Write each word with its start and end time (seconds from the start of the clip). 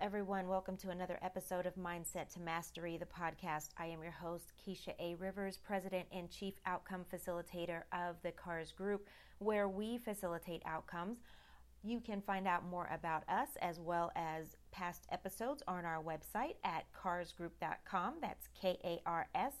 everyone. 0.00 0.48
Welcome 0.48 0.78
to 0.78 0.88
another 0.88 1.18
episode 1.20 1.66
of 1.66 1.74
Mindset 1.74 2.32
to 2.32 2.40
Mastery, 2.40 2.96
the 2.96 3.04
podcast. 3.04 3.68
I 3.76 3.84
am 3.86 4.02
your 4.02 4.12
host, 4.12 4.54
Keisha 4.56 4.94
A. 4.98 5.14
Rivers, 5.16 5.58
President 5.58 6.06
and 6.10 6.30
Chief 6.30 6.54
Outcome 6.64 7.04
Facilitator 7.12 7.82
of 7.92 8.16
the 8.22 8.32
KARS 8.32 8.72
Group, 8.72 9.06
where 9.40 9.68
we 9.68 9.98
facilitate 9.98 10.62
outcomes. 10.64 11.18
You 11.82 12.00
can 12.00 12.22
find 12.22 12.48
out 12.48 12.64
more 12.64 12.88
about 12.90 13.24
us 13.28 13.50
as 13.60 13.78
well 13.78 14.10
as 14.16 14.56
past 14.72 15.06
episodes 15.12 15.62
on 15.68 15.84
our 15.84 16.02
website 16.02 16.54
at 16.64 16.86
karsgroup.com. 16.94 18.14
That's 18.22 18.48
K 18.58 18.78
A 18.82 19.02
R 19.04 19.28
S 19.34 19.52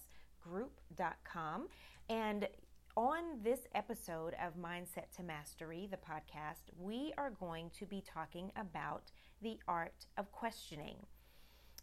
group.com. 0.42 1.68
And 2.08 2.48
on 2.96 3.42
this 3.44 3.60
episode 3.74 4.34
of 4.42 4.56
Mindset 4.56 5.14
to 5.16 5.22
Mastery, 5.22 5.86
the 5.90 5.98
podcast, 5.98 6.72
we 6.78 7.12
are 7.18 7.30
going 7.30 7.70
to 7.78 7.84
be 7.84 8.02
talking 8.02 8.50
about 8.56 9.10
the 9.42 9.58
art 9.66 10.06
of 10.16 10.30
questioning. 10.32 10.96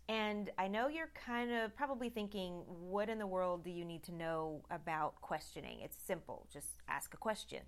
And 0.10 0.52
I 0.58 0.68
know 0.68 0.88
you're 0.88 1.12
kind 1.26 1.52
of 1.52 1.76
probably 1.76 2.10
thinking, 2.10 2.64
what 2.68 3.10
in 3.10 3.20
the 3.20 3.28
world 3.28 3.64
do 3.64 3.70
you 3.70 3.84
need 3.84 4.04
to 4.04 4.14
know 4.14 4.64
about 4.72 5.20
questioning? 5.22 5.80
It's 5.82 5.98
simple, 6.06 6.48
just 6.52 6.68
ask 6.88 7.14
a 7.14 7.18
question. 7.18 7.60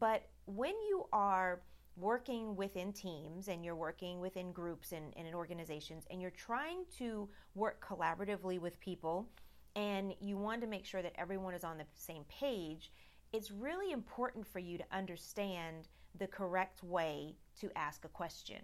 But 0.00 0.22
when 0.46 0.74
you 0.88 1.06
are 1.12 1.60
working 1.96 2.56
within 2.56 2.92
teams 2.92 3.48
and 3.48 3.64
you're 3.64 3.76
working 3.76 4.20
within 4.20 4.52
groups 4.52 4.92
and, 4.92 5.12
and 5.16 5.26
in 5.26 5.34
organizations 5.34 6.04
and 6.10 6.22
you're 6.22 6.30
trying 6.30 6.84
to 6.98 7.28
work 7.54 7.84
collaboratively 7.86 8.60
with 8.60 8.78
people 8.80 9.28
and 9.76 10.14
you 10.20 10.36
want 10.36 10.60
to 10.60 10.66
make 10.66 10.86
sure 10.86 11.02
that 11.02 11.12
everyone 11.18 11.54
is 11.54 11.64
on 11.64 11.76
the 11.76 11.84
same 11.94 12.24
page, 12.28 12.92
it's 13.32 13.50
really 13.50 13.92
important 13.92 14.46
for 14.46 14.58
you 14.58 14.78
to 14.78 14.84
understand 14.92 15.88
the 16.18 16.26
correct 16.26 16.82
way 16.82 17.34
to 17.60 17.70
ask 17.76 18.04
a 18.04 18.08
question. 18.08 18.58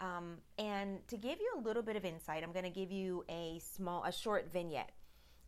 Um, 0.00 0.38
and 0.58 1.06
to 1.08 1.16
give 1.16 1.38
you 1.40 1.52
a 1.58 1.60
little 1.60 1.82
bit 1.82 1.94
of 1.94 2.04
insight, 2.04 2.42
I'm 2.42 2.52
going 2.52 2.64
to 2.64 2.70
give 2.70 2.90
you 2.90 3.24
a 3.28 3.60
small, 3.60 4.02
a 4.04 4.12
short 4.12 4.50
vignette. 4.50 4.90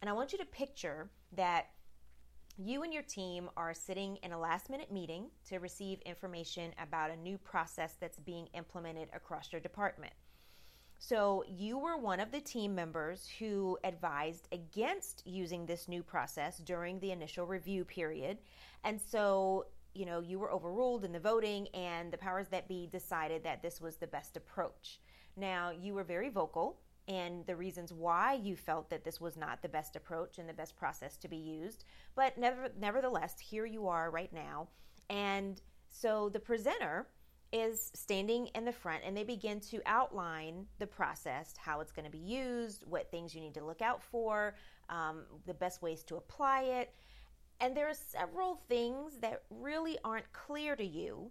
And 0.00 0.10
I 0.10 0.12
want 0.12 0.32
you 0.32 0.38
to 0.38 0.44
picture 0.44 1.08
that 1.32 1.66
you 2.58 2.82
and 2.82 2.92
your 2.92 3.02
team 3.02 3.48
are 3.56 3.72
sitting 3.72 4.16
in 4.22 4.32
a 4.32 4.38
last 4.38 4.68
minute 4.68 4.92
meeting 4.92 5.26
to 5.48 5.58
receive 5.58 6.00
information 6.02 6.72
about 6.82 7.10
a 7.10 7.16
new 7.16 7.38
process 7.38 7.96
that's 7.98 8.18
being 8.18 8.48
implemented 8.52 9.08
across 9.14 9.50
your 9.52 9.60
department. 9.60 10.12
So, 10.98 11.42
you 11.48 11.78
were 11.78 11.96
one 11.96 12.20
of 12.20 12.30
the 12.30 12.40
team 12.40 12.76
members 12.76 13.28
who 13.40 13.76
advised 13.82 14.46
against 14.52 15.26
using 15.26 15.66
this 15.66 15.88
new 15.88 16.00
process 16.00 16.58
during 16.58 17.00
the 17.00 17.10
initial 17.10 17.44
review 17.44 17.84
period. 17.84 18.38
And 18.84 19.00
so, 19.00 19.66
you 19.94 20.06
know, 20.06 20.20
you 20.20 20.38
were 20.38 20.50
overruled 20.50 21.04
in 21.04 21.12
the 21.12 21.20
voting, 21.20 21.68
and 21.74 22.12
the 22.12 22.18
powers 22.18 22.48
that 22.48 22.68
be 22.68 22.88
decided 22.90 23.44
that 23.44 23.62
this 23.62 23.80
was 23.80 23.96
the 23.96 24.06
best 24.06 24.36
approach. 24.36 25.00
Now, 25.36 25.70
you 25.70 25.94
were 25.94 26.04
very 26.04 26.28
vocal 26.28 26.78
and 27.08 27.44
the 27.46 27.56
reasons 27.56 27.92
why 27.92 28.34
you 28.34 28.54
felt 28.56 28.90
that 28.90 29.04
this 29.04 29.20
was 29.20 29.36
not 29.36 29.60
the 29.60 29.68
best 29.68 29.96
approach 29.96 30.38
and 30.38 30.48
the 30.48 30.54
best 30.54 30.76
process 30.76 31.16
to 31.16 31.28
be 31.28 31.36
used. 31.36 31.84
But 32.14 32.38
never, 32.38 32.68
nevertheless, 32.78 33.40
here 33.40 33.66
you 33.66 33.88
are 33.88 34.10
right 34.10 34.32
now. 34.32 34.68
And 35.10 35.60
so 35.88 36.28
the 36.28 36.38
presenter 36.38 37.08
is 37.52 37.90
standing 37.94 38.46
in 38.54 38.64
the 38.64 38.72
front 38.72 39.02
and 39.04 39.16
they 39.16 39.24
begin 39.24 39.60
to 39.60 39.82
outline 39.84 40.66
the 40.78 40.86
process, 40.86 41.54
how 41.58 41.80
it's 41.80 41.92
going 41.92 42.06
to 42.06 42.10
be 42.10 42.18
used, 42.18 42.84
what 42.86 43.10
things 43.10 43.34
you 43.34 43.40
need 43.40 43.54
to 43.54 43.64
look 43.64 43.82
out 43.82 44.02
for, 44.02 44.54
um, 44.88 45.24
the 45.46 45.54
best 45.54 45.82
ways 45.82 46.02
to 46.04 46.16
apply 46.16 46.62
it. 46.62 46.94
And 47.62 47.76
there 47.76 47.88
are 47.88 47.94
several 47.94 48.60
things 48.68 49.18
that 49.20 49.44
really 49.48 49.96
aren't 50.04 50.30
clear 50.32 50.74
to 50.74 50.84
you 50.84 51.30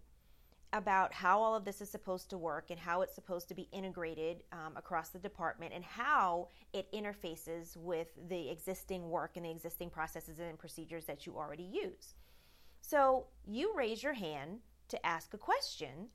about 0.71 1.11
how 1.11 1.41
all 1.41 1.53
of 1.53 1.65
this 1.65 1.81
is 1.81 1.89
supposed 1.89 2.29
to 2.29 2.37
work 2.37 2.71
and 2.71 2.79
how 2.79 3.01
it's 3.01 3.13
supposed 3.13 3.49
to 3.49 3.53
be 3.53 3.67
integrated 3.73 4.43
um, 4.53 4.71
across 4.77 5.09
the 5.09 5.19
department 5.19 5.73
and 5.75 5.83
how 5.83 6.47
it 6.71 6.89
interfaces 6.93 7.75
with 7.75 8.07
the 8.29 8.49
existing 8.49 9.09
work 9.09 9.31
and 9.35 9.45
the 9.45 9.51
existing 9.51 9.89
processes 9.89 10.39
and 10.39 10.57
procedures 10.57 11.03
that 11.03 11.25
you 11.25 11.35
already 11.35 11.69
use. 11.69 12.15
So 12.79 13.25
you 13.45 13.73
raise 13.75 14.01
your 14.01 14.13
hand 14.13 14.59
to 14.87 15.05
ask 15.05 15.33
a 15.33 15.37
question. 15.37 16.07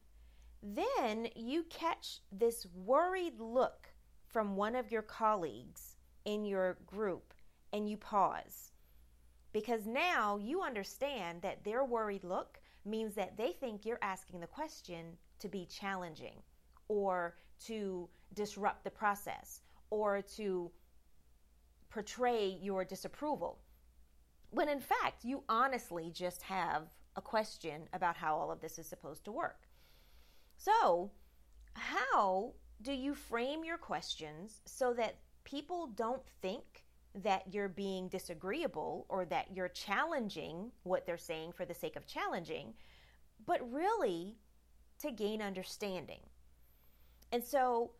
Then 0.62 1.28
you 1.36 1.64
catch 1.64 2.20
this 2.32 2.66
worried 2.74 3.38
look 3.38 3.88
from 4.24 4.56
one 4.56 4.76
of 4.76 4.90
your 4.90 5.02
colleagues 5.02 5.96
in 6.24 6.46
your 6.46 6.78
group 6.86 7.34
and 7.74 7.86
you 7.90 7.98
pause 7.98 8.72
because 9.56 9.86
now 9.86 10.36
you 10.36 10.60
understand 10.60 11.40
that 11.40 11.64
their 11.64 11.82
worried 11.82 12.24
look 12.24 12.60
means 12.84 13.14
that 13.14 13.38
they 13.38 13.52
think 13.52 13.86
you're 13.86 13.98
asking 14.02 14.38
the 14.38 14.46
question 14.46 15.16
to 15.38 15.48
be 15.48 15.64
challenging 15.64 16.42
or 16.88 17.38
to 17.64 18.06
disrupt 18.34 18.84
the 18.84 18.90
process 18.90 19.62
or 19.88 20.20
to 20.20 20.70
portray 21.88 22.58
your 22.60 22.84
disapproval. 22.84 23.58
When 24.50 24.68
in 24.68 24.78
fact, 24.78 25.24
you 25.24 25.42
honestly 25.48 26.10
just 26.12 26.42
have 26.42 26.82
a 27.16 27.22
question 27.22 27.88
about 27.94 28.18
how 28.18 28.36
all 28.36 28.50
of 28.50 28.60
this 28.60 28.78
is 28.78 28.86
supposed 28.86 29.24
to 29.24 29.32
work. 29.32 29.62
So, 30.58 31.12
how 31.72 32.52
do 32.82 32.92
you 32.92 33.14
frame 33.14 33.64
your 33.64 33.78
questions 33.78 34.60
so 34.66 34.92
that 34.92 35.16
people 35.44 35.86
don't 35.96 36.28
think 36.42 36.84
that 37.22 37.42
you're 37.52 37.68
being 37.68 38.08
disagreeable 38.08 39.06
or 39.08 39.24
that 39.26 39.48
you're 39.54 39.68
challenging 39.68 40.70
what 40.82 41.06
they're 41.06 41.16
saying 41.16 41.52
for 41.52 41.64
the 41.64 41.74
sake 41.74 41.96
of 41.96 42.06
challenging, 42.06 42.74
but 43.46 43.60
really 43.72 44.36
to 45.00 45.10
gain 45.10 45.42
understanding. 45.42 46.20
And 47.32 47.42
so, 47.42 47.92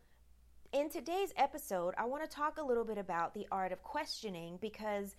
in 0.73 0.89
today's 0.89 1.33
episode, 1.37 1.93
I 1.97 2.05
want 2.05 2.23
to 2.23 2.35
talk 2.35 2.57
a 2.57 2.63
little 2.63 2.83
bit 2.83 2.97
about 2.97 3.33
the 3.33 3.47
art 3.51 3.71
of 3.71 3.83
questioning 3.83 4.57
because 4.61 5.15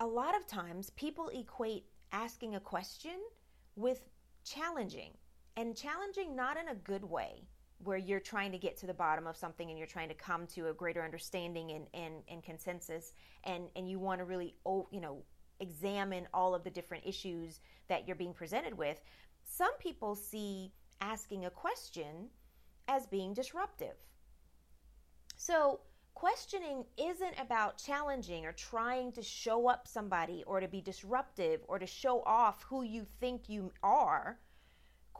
a 0.00 0.06
lot 0.06 0.36
of 0.36 0.46
times 0.46 0.90
people 0.90 1.28
equate 1.28 1.84
asking 2.12 2.54
a 2.54 2.60
question 2.60 3.18
with 3.76 4.08
challenging, 4.44 5.12
and 5.56 5.76
challenging 5.76 6.34
not 6.34 6.56
in 6.56 6.68
a 6.68 6.74
good 6.74 7.04
way 7.04 7.42
where 7.82 7.96
you're 7.96 8.20
trying 8.20 8.52
to 8.52 8.58
get 8.58 8.76
to 8.76 8.86
the 8.86 8.94
bottom 8.94 9.26
of 9.26 9.36
something 9.36 9.70
and 9.70 9.78
you're 9.78 9.86
trying 9.86 10.08
to 10.08 10.14
come 10.14 10.46
to 10.46 10.68
a 10.68 10.74
greater 10.74 11.02
understanding 11.02 11.72
and, 11.72 11.86
and, 11.94 12.14
and 12.28 12.42
consensus 12.42 13.12
and, 13.44 13.64
and 13.74 13.88
you 13.88 13.98
want 13.98 14.20
to 14.20 14.24
really 14.24 14.54
you 14.90 15.00
know 15.00 15.22
examine 15.60 16.26
all 16.32 16.54
of 16.54 16.64
the 16.64 16.70
different 16.70 17.04
issues 17.06 17.60
that 17.88 18.06
you're 18.06 18.16
being 18.16 18.32
presented 18.32 18.76
with 18.76 19.00
some 19.44 19.76
people 19.78 20.14
see 20.14 20.72
asking 21.00 21.44
a 21.44 21.50
question 21.50 22.28
as 22.88 23.06
being 23.06 23.34
disruptive. 23.34 23.96
So 25.36 25.80
questioning 26.14 26.84
isn't 26.98 27.34
about 27.38 27.78
challenging 27.78 28.44
or 28.46 28.52
trying 28.52 29.12
to 29.12 29.22
show 29.22 29.68
up 29.68 29.88
somebody 29.88 30.44
or 30.46 30.60
to 30.60 30.68
be 30.68 30.80
disruptive 30.80 31.60
or 31.66 31.78
to 31.78 31.86
show 31.86 32.22
off 32.22 32.62
who 32.62 32.82
you 32.82 33.06
think 33.20 33.48
you 33.48 33.72
are 33.82 34.38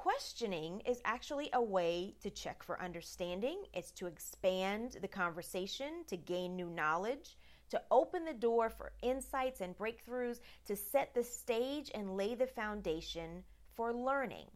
questioning 0.00 0.81
is 0.87 1.03
actually 1.05 1.50
a 1.53 1.62
way 1.62 2.15
to 2.22 2.31
check 2.31 2.62
for 2.62 2.81
understanding, 2.81 3.65
it's 3.75 3.91
to 3.91 4.06
expand 4.06 4.97
the 5.03 5.06
conversation, 5.06 6.05
to 6.06 6.16
gain 6.16 6.56
new 6.56 6.71
knowledge, 6.71 7.37
to 7.69 7.83
open 7.91 8.25
the 8.25 8.33
door 8.33 8.71
for 8.71 8.93
insights 9.03 9.60
and 9.60 9.77
breakthroughs, 9.77 10.41
to 10.65 10.75
set 10.75 11.12
the 11.12 11.22
stage 11.22 11.91
and 11.94 12.16
lay 12.16 12.34
the 12.34 12.47
foundation 12.47 13.45
for 13.75 13.92
learning. 13.92 14.47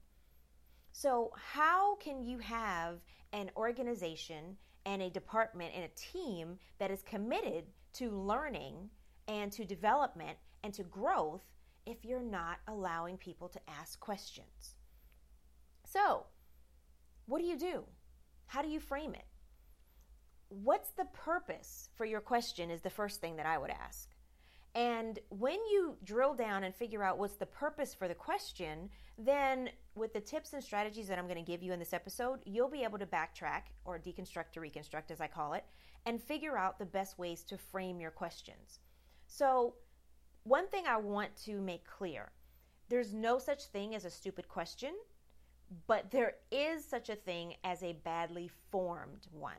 So, 0.92 1.30
how 1.36 1.96
can 1.96 2.24
you 2.24 2.38
have 2.38 3.00
an 3.34 3.50
organization 3.54 4.56
and 4.86 5.02
a 5.02 5.10
department 5.10 5.72
and 5.74 5.84
a 5.84 5.88
team 5.94 6.56
that 6.78 6.90
is 6.90 7.02
committed 7.02 7.64
to 7.92 8.08
learning 8.08 8.88
and 9.28 9.52
to 9.52 9.66
development 9.66 10.38
and 10.62 10.72
to 10.72 10.84
growth 10.84 11.44
if 11.84 12.02
you're 12.02 12.22
not 12.22 12.60
allowing 12.66 13.18
people 13.18 13.50
to 13.50 13.60
ask 13.68 14.00
questions? 14.00 14.76
So, 15.94 16.26
what 17.26 17.40
do 17.40 17.46
you 17.46 17.56
do? 17.56 17.84
How 18.46 18.62
do 18.62 18.68
you 18.68 18.80
frame 18.80 19.14
it? 19.14 19.26
What's 20.48 20.90
the 20.90 21.04
purpose 21.04 21.88
for 21.94 22.04
your 22.04 22.20
question 22.20 22.68
is 22.68 22.80
the 22.80 22.90
first 22.90 23.20
thing 23.20 23.36
that 23.36 23.46
I 23.46 23.58
would 23.58 23.70
ask. 23.70 24.10
And 24.74 25.20
when 25.28 25.60
you 25.70 25.96
drill 26.02 26.34
down 26.34 26.64
and 26.64 26.74
figure 26.74 27.04
out 27.04 27.18
what's 27.18 27.36
the 27.36 27.46
purpose 27.46 27.94
for 27.94 28.08
the 28.08 28.14
question, 28.14 28.90
then 29.16 29.70
with 29.94 30.12
the 30.12 30.20
tips 30.20 30.52
and 30.52 30.64
strategies 30.64 31.06
that 31.06 31.16
I'm 31.16 31.28
going 31.28 31.44
to 31.44 31.48
give 31.52 31.62
you 31.62 31.72
in 31.72 31.78
this 31.78 31.92
episode, 31.92 32.40
you'll 32.44 32.68
be 32.68 32.82
able 32.82 32.98
to 32.98 33.06
backtrack 33.06 33.62
or 33.84 33.96
deconstruct 33.96 34.50
to 34.54 34.60
reconstruct, 34.60 35.12
as 35.12 35.20
I 35.20 35.28
call 35.28 35.52
it, 35.52 35.64
and 36.06 36.20
figure 36.20 36.58
out 36.58 36.80
the 36.80 36.86
best 36.86 37.20
ways 37.20 37.44
to 37.44 37.56
frame 37.56 38.00
your 38.00 38.10
questions. 38.10 38.80
So, 39.28 39.74
one 40.42 40.66
thing 40.66 40.88
I 40.88 40.96
want 40.96 41.36
to 41.44 41.60
make 41.60 41.86
clear 41.86 42.32
there's 42.88 43.14
no 43.14 43.38
such 43.38 43.66
thing 43.66 43.94
as 43.94 44.04
a 44.04 44.10
stupid 44.10 44.48
question 44.48 44.94
but 45.86 46.10
there 46.10 46.34
is 46.50 46.84
such 46.84 47.08
a 47.08 47.16
thing 47.16 47.54
as 47.64 47.82
a 47.82 47.92
badly 48.04 48.50
formed 48.70 49.26
one. 49.32 49.54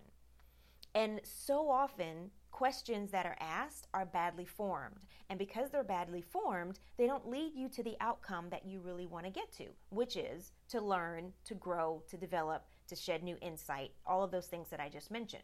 And 0.94 1.19
so 1.24 1.69
often, 1.69 2.31
questions 2.52 3.12
that 3.12 3.25
are 3.25 3.36
asked 3.42 3.88
are 3.94 4.06
badly 4.06 4.46
formed. 4.46 5.02
And 5.30 5.38
because 5.38 5.69
they're 5.69 5.84
badly 5.84 6.22
formed, 6.22 6.80
they 6.98 7.06
don't 7.06 7.30
lead 7.30 7.54
you 7.54 7.68
to 7.68 7.84
the 7.84 7.98
outcome 8.00 8.50
that 8.50 8.66
you 8.66 8.80
really 8.80 9.06
want 9.06 9.25
to 9.25 9.31
get 9.31 9.52
to, 9.57 9.66
which 9.90 10.16
is 10.16 10.54
to 10.69 10.80
learn, 10.80 11.34
to 11.44 11.54
grow, 11.54 12.02
to 12.08 12.16
develop, 12.16 12.66
to 12.88 12.96
shed 12.96 13.24
new 13.24 13.36
insight, 13.42 13.92
all 14.06 14.24
of 14.24 14.31
those 14.31 14.48
things 14.48 14.69
that 14.69 14.80
I 14.80 14.88
just 14.88 15.12
mentioned. 15.12 15.44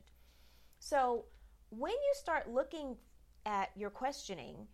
So, 0.80 1.26
when 1.70 1.92
you 1.92 2.14
start 2.14 2.50
looking 2.50 2.96
at 3.46 3.72
your 3.76 3.90
questioning, 3.90 4.68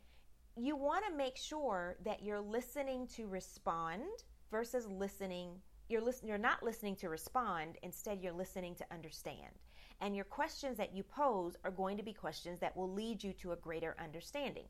you 0.56 0.75
want 0.75 1.06
to 1.06 1.16
make 1.16 1.38
sure 1.38 1.98
that 2.06 2.24
you're 2.24 2.42
listening 2.42 3.07
to 3.16 3.28
respond 3.28 4.04
versus 4.51 4.88
listening 4.88 5.50
you're 5.89 6.01
listen, 6.01 6.28
you're 6.28 6.38
not 6.38 6.63
listening 6.63 6.95
to 6.98 7.10
respond 7.10 7.78
instead 7.84 8.22
you're 8.22 8.34
listening 8.34 8.75
to 8.75 8.86
understand. 8.92 9.54
And 10.01 10.16
your 10.16 10.25
questions 10.25 10.78
that 10.78 10.94
you 10.94 11.04
pose 11.04 11.56
are 11.63 11.72
going 11.72 11.98
to 11.98 12.04
be 12.04 12.13
questions 12.13 12.60
that 12.60 12.75
will 12.75 12.92
lead 12.92 13.24
you 13.24 13.34
to 13.34 13.54
a 13.54 13.56
greater 13.56 13.95
understanding. 14.01 14.66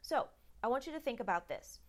So 0.00 0.26
i 0.62 0.68
want 0.68 0.86
you 0.86 0.92
to 0.92 1.00
think 1.00 1.20
about 1.20 1.48
this. 1.48 1.80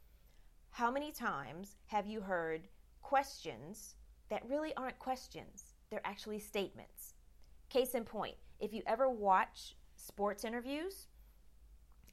How 0.71 0.89
many 0.89 1.11
times 1.11 1.75
have 1.85 2.07
you 2.07 2.19
heard 2.19 2.67
questions 3.01 3.95
that 4.29 4.47
really 4.49 4.73
aren't 4.75 4.99
questions? 4.99 5.75
They're 5.89 6.05
actually 6.05 6.39
statements. 6.39 7.13
Case 7.69 7.93
in 7.93 8.03
point 8.03 8.35
if 8.59 8.73
you 8.73 8.81
ever 8.87 9.09
watch 9.09 9.75
sports 9.95 10.43
interviews 10.43 11.07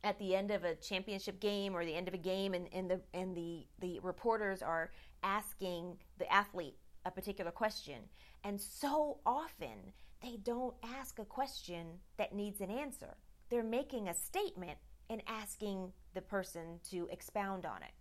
at 0.03 0.19
the 0.19 0.35
end 0.35 0.51
of 0.51 0.65
a 0.65 0.75
championship 0.75 1.41
game 1.41 1.77
or 1.77 1.85
the 1.85 1.95
end 1.95 2.09
of 2.09 2.15
a 2.15 2.19
game 2.19 2.55
and, 2.55 2.69
and 2.73 2.91
the 2.91 3.01
and 3.15 3.37
the 3.37 3.67
the 3.81 4.01
reporters 4.01 4.63
are 4.63 4.91
asking 5.23 5.97
the 6.19 6.31
athlete 6.33 6.77
a 7.05 7.11
particular 7.11 7.51
question. 7.51 8.01
And 8.45 8.61
so 8.61 9.19
often 9.25 9.93
they 10.23 10.39
don't 10.43 10.75
ask 10.99 11.19
a 11.19 11.25
question 11.25 11.87
that 12.19 12.35
needs 12.35 12.61
an 12.61 12.71
answer. 12.71 13.17
They're 13.49 13.63
making 13.63 14.09
a 14.09 14.15
statement 14.15 14.79
and 15.09 15.23
asking 15.27 15.93
the 16.15 16.21
person 16.21 16.79
to 16.91 17.09
expound 17.11 17.67
on 17.67 17.83
it. 17.83 17.93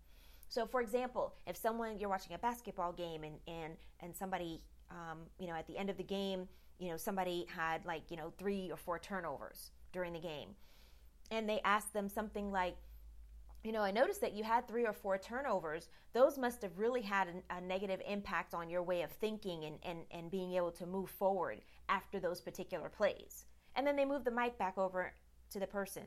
So 0.47 0.65
for 0.65 0.81
example 0.81 1.35
if 1.47 1.55
someone 1.55 1.99
you're 1.99 2.09
watching 2.09 2.33
a 2.33 2.39
basketball 2.39 2.91
game 2.91 3.23
and 3.23 3.35
and 3.47 3.73
and 3.99 4.15
somebody 4.15 4.61
um, 4.89 5.19
you 5.39 5.47
know 5.47 5.53
at 5.53 5.67
the 5.67 5.77
end 5.77 5.89
of 5.89 5.97
the 5.97 6.03
game 6.03 6.47
you 6.79 6.89
know 6.89 6.97
somebody 6.97 7.45
had 7.55 7.85
like 7.85 8.09
you 8.09 8.17
know 8.17 8.33
three 8.37 8.71
or 8.71 8.77
four 8.77 8.97
turnovers 8.97 9.71
during 9.91 10.13
the 10.13 10.19
game 10.19 10.55
and 11.31 11.47
they 11.47 11.61
asked 11.63 11.93
them 11.93 12.09
something 12.09 12.51
like, 12.51 12.75
you 13.63 13.71
know, 13.71 13.81
I 13.81 13.91
noticed 13.91 14.21
that 14.21 14.33
you 14.33 14.43
had 14.43 14.67
three 14.67 14.85
or 14.85 14.93
four 14.93 15.17
turnovers. 15.17 15.89
Those 16.13 16.37
must 16.37 16.61
have 16.61 16.77
really 16.77 17.01
had 17.01 17.27
a, 17.27 17.57
a 17.57 17.61
negative 17.61 18.01
impact 18.07 18.53
on 18.53 18.69
your 18.69 18.83
way 18.83 19.01
of 19.01 19.11
thinking 19.11 19.65
and, 19.65 19.79
and, 19.83 19.99
and 20.11 20.31
being 20.31 20.53
able 20.53 20.71
to 20.71 20.85
move 20.85 21.09
forward 21.09 21.61
after 21.89 22.19
those 22.19 22.39
particular 22.39 22.89
plays. 22.89 23.45
And 23.75 23.85
then 23.85 23.95
they 23.95 24.05
moved 24.05 24.25
the 24.25 24.31
mic 24.31 24.57
back 24.57 24.77
over 24.77 25.13
to 25.51 25.59
the 25.59 25.67
person. 25.67 26.03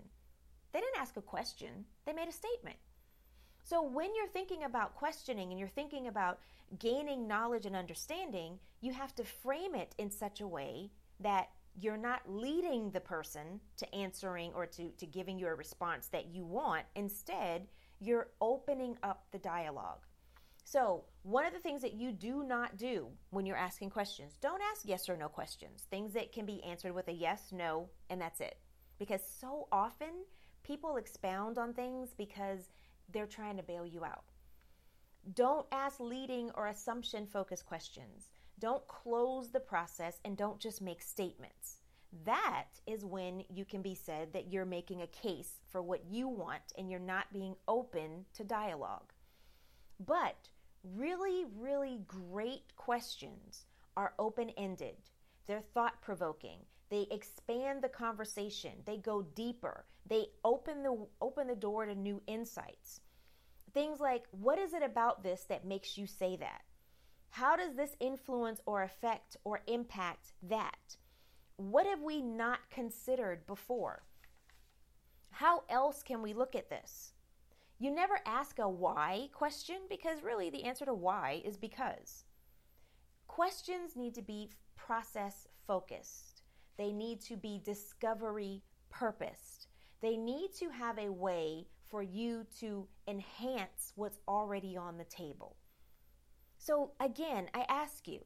They 0.72 0.80
didn't 0.80 1.00
ask 1.00 1.16
a 1.16 1.22
question, 1.22 1.84
they 2.06 2.12
made 2.12 2.28
a 2.28 2.32
statement. 2.32 2.76
So 3.64 3.82
when 3.82 4.14
you're 4.14 4.26
thinking 4.26 4.64
about 4.64 4.96
questioning 4.96 5.50
and 5.50 5.58
you're 5.58 5.68
thinking 5.68 6.08
about 6.08 6.40
gaining 6.78 7.28
knowledge 7.28 7.66
and 7.66 7.76
understanding, 7.76 8.58
you 8.80 8.92
have 8.92 9.14
to 9.16 9.24
frame 9.24 9.74
it 9.74 9.94
in 9.98 10.10
such 10.10 10.40
a 10.40 10.48
way 10.48 10.90
that 11.20 11.50
you're 11.78 11.96
not 11.96 12.22
leading 12.26 12.90
the 12.90 13.00
person 13.00 13.60
to 13.78 13.94
answering 13.94 14.52
or 14.54 14.66
to, 14.66 14.90
to 14.90 15.06
giving 15.06 15.38
you 15.38 15.46
a 15.46 15.54
response 15.54 16.08
that 16.08 16.26
you 16.26 16.44
want. 16.44 16.84
Instead, 16.94 17.66
you're 18.00 18.28
opening 18.40 18.96
up 19.02 19.26
the 19.32 19.38
dialogue. 19.38 20.06
So, 20.64 21.04
one 21.22 21.44
of 21.44 21.52
the 21.52 21.58
things 21.58 21.82
that 21.82 21.94
you 21.94 22.12
do 22.12 22.44
not 22.44 22.76
do 22.76 23.08
when 23.30 23.46
you're 23.46 23.56
asking 23.56 23.90
questions, 23.90 24.36
don't 24.40 24.62
ask 24.70 24.82
yes 24.84 25.08
or 25.08 25.16
no 25.16 25.28
questions. 25.28 25.86
Things 25.90 26.12
that 26.12 26.32
can 26.32 26.46
be 26.46 26.62
answered 26.62 26.94
with 26.94 27.08
a 27.08 27.12
yes, 27.12 27.50
no, 27.52 27.88
and 28.10 28.20
that's 28.20 28.40
it. 28.40 28.58
Because 28.98 29.22
so 29.40 29.66
often 29.72 30.24
people 30.62 30.96
expound 30.96 31.58
on 31.58 31.74
things 31.74 32.14
because 32.16 32.70
they're 33.12 33.26
trying 33.26 33.56
to 33.56 33.62
bail 33.62 33.86
you 33.86 34.04
out. 34.04 34.24
Don't 35.34 35.66
ask 35.72 36.00
leading 36.00 36.50
or 36.54 36.68
assumption 36.68 37.26
focused 37.26 37.66
questions. 37.66 38.31
Don't 38.58 38.86
close 38.86 39.50
the 39.50 39.60
process 39.60 40.20
and 40.24 40.36
don't 40.36 40.60
just 40.60 40.80
make 40.80 41.02
statements. 41.02 41.78
That 42.24 42.66
is 42.86 43.04
when 43.04 43.44
you 43.48 43.64
can 43.64 43.82
be 43.82 43.94
said 43.94 44.32
that 44.32 44.52
you're 44.52 44.66
making 44.66 45.02
a 45.02 45.06
case 45.06 45.60
for 45.70 45.80
what 45.82 46.04
you 46.10 46.28
want 46.28 46.72
and 46.76 46.90
you're 46.90 47.00
not 47.00 47.32
being 47.32 47.56
open 47.66 48.26
to 48.34 48.44
dialogue. 48.44 49.12
But 50.04 50.48
really, 50.84 51.44
really 51.58 52.00
great 52.06 52.76
questions 52.76 53.64
are 53.96 54.14
open 54.18 54.50
ended, 54.50 54.96
they're 55.46 55.62
thought 55.74 56.00
provoking. 56.02 56.58
They 56.90 57.06
expand 57.10 57.82
the 57.82 57.88
conversation. 57.88 58.72
They 58.84 58.98
go 58.98 59.22
deeper. 59.22 59.86
They 60.06 60.26
open 60.44 60.82
the 60.82 61.06
open 61.20 61.46
the 61.46 61.56
door 61.56 61.86
to 61.86 61.94
new 61.94 62.20
insights. 62.26 63.00
Things 63.72 63.98
like 63.98 64.24
what 64.30 64.58
is 64.58 64.74
it 64.74 64.82
about 64.82 65.22
this 65.22 65.44
that 65.48 65.64
makes 65.64 65.96
you 65.96 66.06
say 66.06 66.36
that? 66.36 66.62
How 67.32 67.56
does 67.56 67.74
this 67.74 67.96
influence 67.98 68.60
or 68.66 68.82
affect 68.82 69.38
or 69.42 69.62
impact 69.66 70.34
that? 70.42 70.98
What 71.56 71.86
have 71.86 72.02
we 72.02 72.20
not 72.20 72.58
considered 72.68 73.46
before? 73.46 74.02
How 75.30 75.62
else 75.70 76.02
can 76.02 76.20
we 76.20 76.34
look 76.34 76.54
at 76.54 76.68
this? 76.68 77.14
You 77.78 77.90
never 77.90 78.20
ask 78.26 78.58
a 78.58 78.68
why 78.68 79.30
question 79.32 79.76
because 79.88 80.22
really 80.22 80.50
the 80.50 80.64
answer 80.64 80.84
to 80.84 80.92
why 80.92 81.40
is 81.42 81.56
because. 81.56 82.24
Questions 83.28 83.96
need 83.96 84.14
to 84.16 84.22
be 84.22 84.50
process 84.76 85.48
focused, 85.66 86.42
they 86.76 86.92
need 86.92 87.22
to 87.22 87.38
be 87.38 87.62
discovery 87.64 88.62
purposed. 88.90 89.68
They 90.02 90.18
need 90.18 90.50
to 90.58 90.68
have 90.68 90.98
a 90.98 91.10
way 91.10 91.66
for 91.88 92.02
you 92.02 92.44
to 92.60 92.86
enhance 93.08 93.94
what's 93.94 94.18
already 94.28 94.76
on 94.76 94.98
the 94.98 95.04
table. 95.04 95.56
So, 96.64 96.92
again, 97.00 97.48
I 97.54 97.64
ask 97.68 98.06
you 98.06 98.20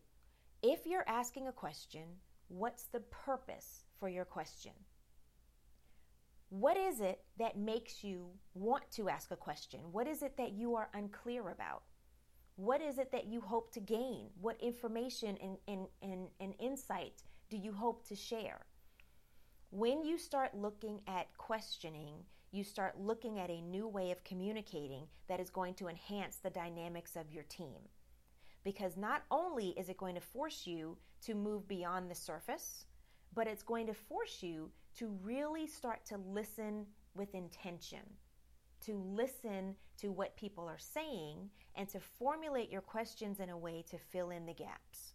if 0.62 0.80
you're 0.84 1.08
asking 1.08 1.48
a 1.48 1.52
question, 1.52 2.02
what's 2.48 2.84
the 2.84 3.00
purpose 3.00 3.84
for 3.98 4.10
your 4.10 4.26
question? 4.26 4.72
What 6.50 6.76
is 6.76 7.00
it 7.00 7.24
that 7.38 7.56
makes 7.56 8.04
you 8.04 8.26
want 8.52 8.90
to 8.90 9.08
ask 9.08 9.30
a 9.30 9.36
question? 9.36 9.80
What 9.90 10.06
is 10.06 10.22
it 10.22 10.36
that 10.36 10.52
you 10.52 10.74
are 10.74 10.90
unclear 10.92 11.48
about? 11.48 11.84
What 12.56 12.82
is 12.82 12.98
it 12.98 13.10
that 13.12 13.24
you 13.24 13.40
hope 13.40 13.72
to 13.72 13.80
gain? 13.80 14.28
What 14.38 14.60
information 14.60 15.38
and, 15.42 15.56
and, 15.66 15.86
and, 16.02 16.28
and 16.38 16.52
insight 16.60 17.22
do 17.48 17.56
you 17.56 17.72
hope 17.72 18.06
to 18.08 18.14
share? 18.14 18.66
When 19.70 20.04
you 20.04 20.18
start 20.18 20.54
looking 20.54 21.00
at 21.08 21.34
questioning, 21.38 22.16
you 22.52 22.64
start 22.64 23.00
looking 23.00 23.38
at 23.38 23.48
a 23.48 23.62
new 23.62 23.88
way 23.88 24.10
of 24.10 24.24
communicating 24.24 25.06
that 25.26 25.40
is 25.40 25.48
going 25.48 25.72
to 25.76 25.88
enhance 25.88 26.36
the 26.36 26.50
dynamics 26.50 27.16
of 27.16 27.32
your 27.32 27.44
team 27.44 27.78
because 28.66 28.96
not 28.96 29.22
only 29.30 29.68
is 29.78 29.88
it 29.88 29.96
going 29.96 30.16
to 30.16 30.20
force 30.20 30.66
you 30.66 30.96
to 31.22 31.34
move 31.34 31.68
beyond 31.68 32.10
the 32.10 32.14
surface, 32.16 32.86
but 33.32 33.46
it's 33.46 33.62
going 33.62 33.86
to 33.86 33.94
force 33.94 34.42
you 34.42 34.68
to 34.98 35.06
really 35.22 35.68
start 35.68 36.04
to 36.04 36.16
listen 36.16 36.84
with 37.14 37.32
intention, 37.36 38.00
to 38.84 38.94
listen 39.14 39.76
to 39.98 40.10
what 40.10 40.36
people 40.36 40.66
are 40.66 40.80
saying, 40.80 41.48
and 41.76 41.88
to 41.88 42.00
formulate 42.00 42.68
your 42.68 42.80
questions 42.80 43.38
in 43.38 43.50
a 43.50 43.56
way 43.56 43.84
to 43.88 43.98
fill 43.98 44.30
in 44.30 44.44
the 44.46 44.52
gaps. 44.52 45.14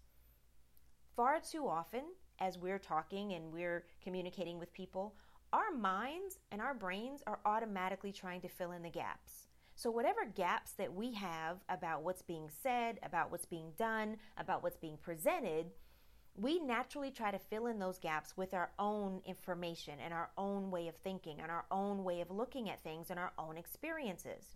Far 1.18 1.42
too 1.42 1.68
often, 1.68 2.04
as 2.40 2.58
we're 2.58 2.80
talking 2.80 3.34
and 3.34 3.52
we're 3.52 3.84
communicating 4.02 4.60
with 4.60 4.74
people, 4.74 5.14
our 5.52 5.72
minds 5.78 6.40
and 6.54 6.62
our 6.62 6.74
brains 6.74 7.22
are 7.28 7.40
automatically 7.46 8.14
trying 8.14 8.40
to 8.40 8.48
fill 8.48 8.72
in 8.72 8.82
the 8.82 8.90
gaps. 8.90 9.50
So, 9.82 9.90
whatever 9.90 10.26
gaps 10.26 10.74
that 10.74 10.94
we 10.94 11.12
have 11.16 11.58
about 11.68 12.04
what's 12.04 12.22
being 12.22 12.52
said, 12.62 13.00
about 13.02 13.32
what's 13.32 13.48
being 13.48 13.72
done, 13.80 14.18
about 14.38 14.62
what's 14.62 14.78
being 14.78 14.98
presented, 15.02 15.72
we 16.36 16.60
naturally 16.60 17.10
try 17.10 17.32
to 17.32 17.40
fill 17.40 17.66
in 17.66 17.80
those 17.80 17.98
gaps 17.98 18.38
with 18.38 18.54
our 18.54 18.70
own 18.78 19.24
information 19.26 19.96
and 20.00 20.14
our 20.14 20.30
own 20.38 20.70
way 20.70 20.88
of 20.88 20.96
thinking 20.98 21.40
and 21.42 21.50
our 21.50 21.66
own 21.72 22.04
way 22.04 22.22
of 22.22 22.30
looking 22.30 22.70
at 22.70 22.84
things 22.84 23.10
and 23.10 23.18
our 23.18 23.32
own 23.40 23.58
experiences. 23.58 24.56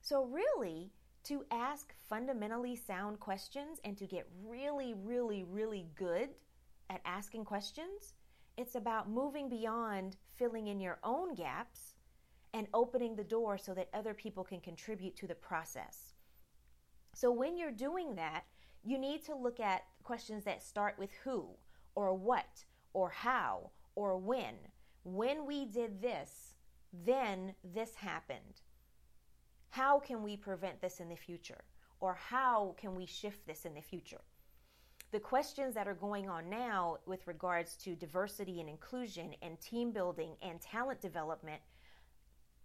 So, 0.00 0.24
really, 0.24 0.92
to 1.24 1.44
ask 1.50 1.92
fundamentally 2.08 2.74
sound 2.74 3.20
questions 3.20 3.80
and 3.84 3.98
to 3.98 4.06
get 4.06 4.26
really, 4.42 4.94
really, 4.94 5.44
really 5.44 5.88
good 5.94 6.30
at 6.88 7.02
asking 7.04 7.44
questions, 7.44 8.14
it's 8.56 8.76
about 8.76 9.10
moving 9.10 9.50
beyond 9.50 10.16
filling 10.36 10.68
in 10.68 10.80
your 10.80 11.00
own 11.04 11.34
gaps 11.34 11.91
and 12.54 12.66
opening 12.74 13.16
the 13.16 13.24
door 13.24 13.56
so 13.58 13.74
that 13.74 13.88
other 13.94 14.14
people 14.14 14.44
can 14.44 14.60
contribute 14.60 15.16
to 15.16 15.26
the 15.26 15.34
process. 15.34 16.14
So 17.14 17.30
when 17.30 17.56
you're 17.56 17.70
doing 17.70 18.14
that, 18.16 18.44
you 18.84 18.98
need 18.98 19.24
to 19.26 19.34
look 19.34 19.60
at 19.60 19.84
questions 20.02 20.44
that 20.44 20.62
start 20.62 20.98
with 20.98 21.10
who 21.24 21.48
or 21.94 22.14
what 22.14 22.64
or 22.92 23.10
how 23.10 23.70
or 23.94 24.16
when. 24.16 24.54
When 25.04 25.46
we 25.46 25.66
did 25.66 26.00
this, 26.00 26.54
then 27.04 27.54
this 27.74 27.94
happened. 27.94 28.60
How 29.70 29.98
can 29.98 30.22
we 30.22 30.36
prevent 30.36 30.80
this 30.80 31.00
in 31.00 31.08
the 31.08 31.16
future? 31.16 31.64
Or 32.00 32.14
how 32.14 32.74
can 32.78 32.94
we 32.94 33.06
shift 33.06 33.46
this 33.46 33.64
in 33.64 33.74
the 33.74 33.80
future? 33.80 34.20
the 35.12 35.20
questions 35.20 35.74
that 35.74 35.86
are 35.86 35.94
going 35.94 36.28
on 36.28 36.48
now 36.48 36.96
with 37.04 37.26
regards 37.26 37.76
to 37.76 37.94
diversity 37.94 38.60
and 38.60 38.68
inclusion 38.68 39.34
and 39.42 39.60
team 39.60 39.92
building 39.92 40.34
and 40.40 40.58
talent 40.60 41.02
development 41.02 41.60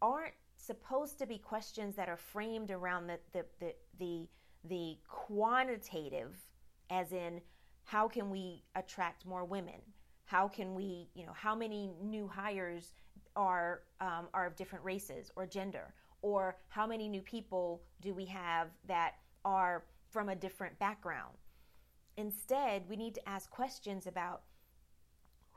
aren't 0.01 0.33
supposed 0.55 1.19
to 1.19 1.25
be 1.25 1.37
questions 1.37 1.95
that 1.95 2.09
are 2.09 2.17
framed 2.17 2.71
around 2.71 3.07
the 3.07 3.19
the 3.33 3.45
the 3.59 3.75
the, 3.99 4.27
the 4.65 4.97
quantitative 5.07 6.35
as 6.89 7.11
in 7.11 7.41
how 7.83 8.07
can 8.07 8.29
we 8.29 8.63
attract 8.75 9.25
more 9.25 9.45
women? 9.45 9.81
How 10.25 10.47
can 10.47 10.75
we 10.75 11.09
you 11.13 11.25
know 11.25 11.33
how 11.33 11.55
many 11.55 11.89
new 12.01 12.27
hires 12.27 12.93
are 13.35 13.83
um, 14.01 14.27
are 14.33 14.45
of 14.45 14.55
different 14.55 14.83
races 14.83 15.31
or 15.35 15.45
gender? 15.45 15.93
Or 16.23 16.57
how 16.69 16.87
many 16.87 17.07
new 17.07 17.21
people 17.21 17.83
do 18.01 18.13
we 18.13 18.25
have 18.25 18.69
that 18.87 19.13
are 19.45 19.85
from 20.09 20.29
a 20.29 20.35
different 20.35 20.77
background? 20.79 21.37
Instead 22.17 22.83
we 22.89 22.95
need 22.95 23.15
to 23.15 23.29
ask 23.29 23.49
questions 23.49 24.07
about 24.07 24.41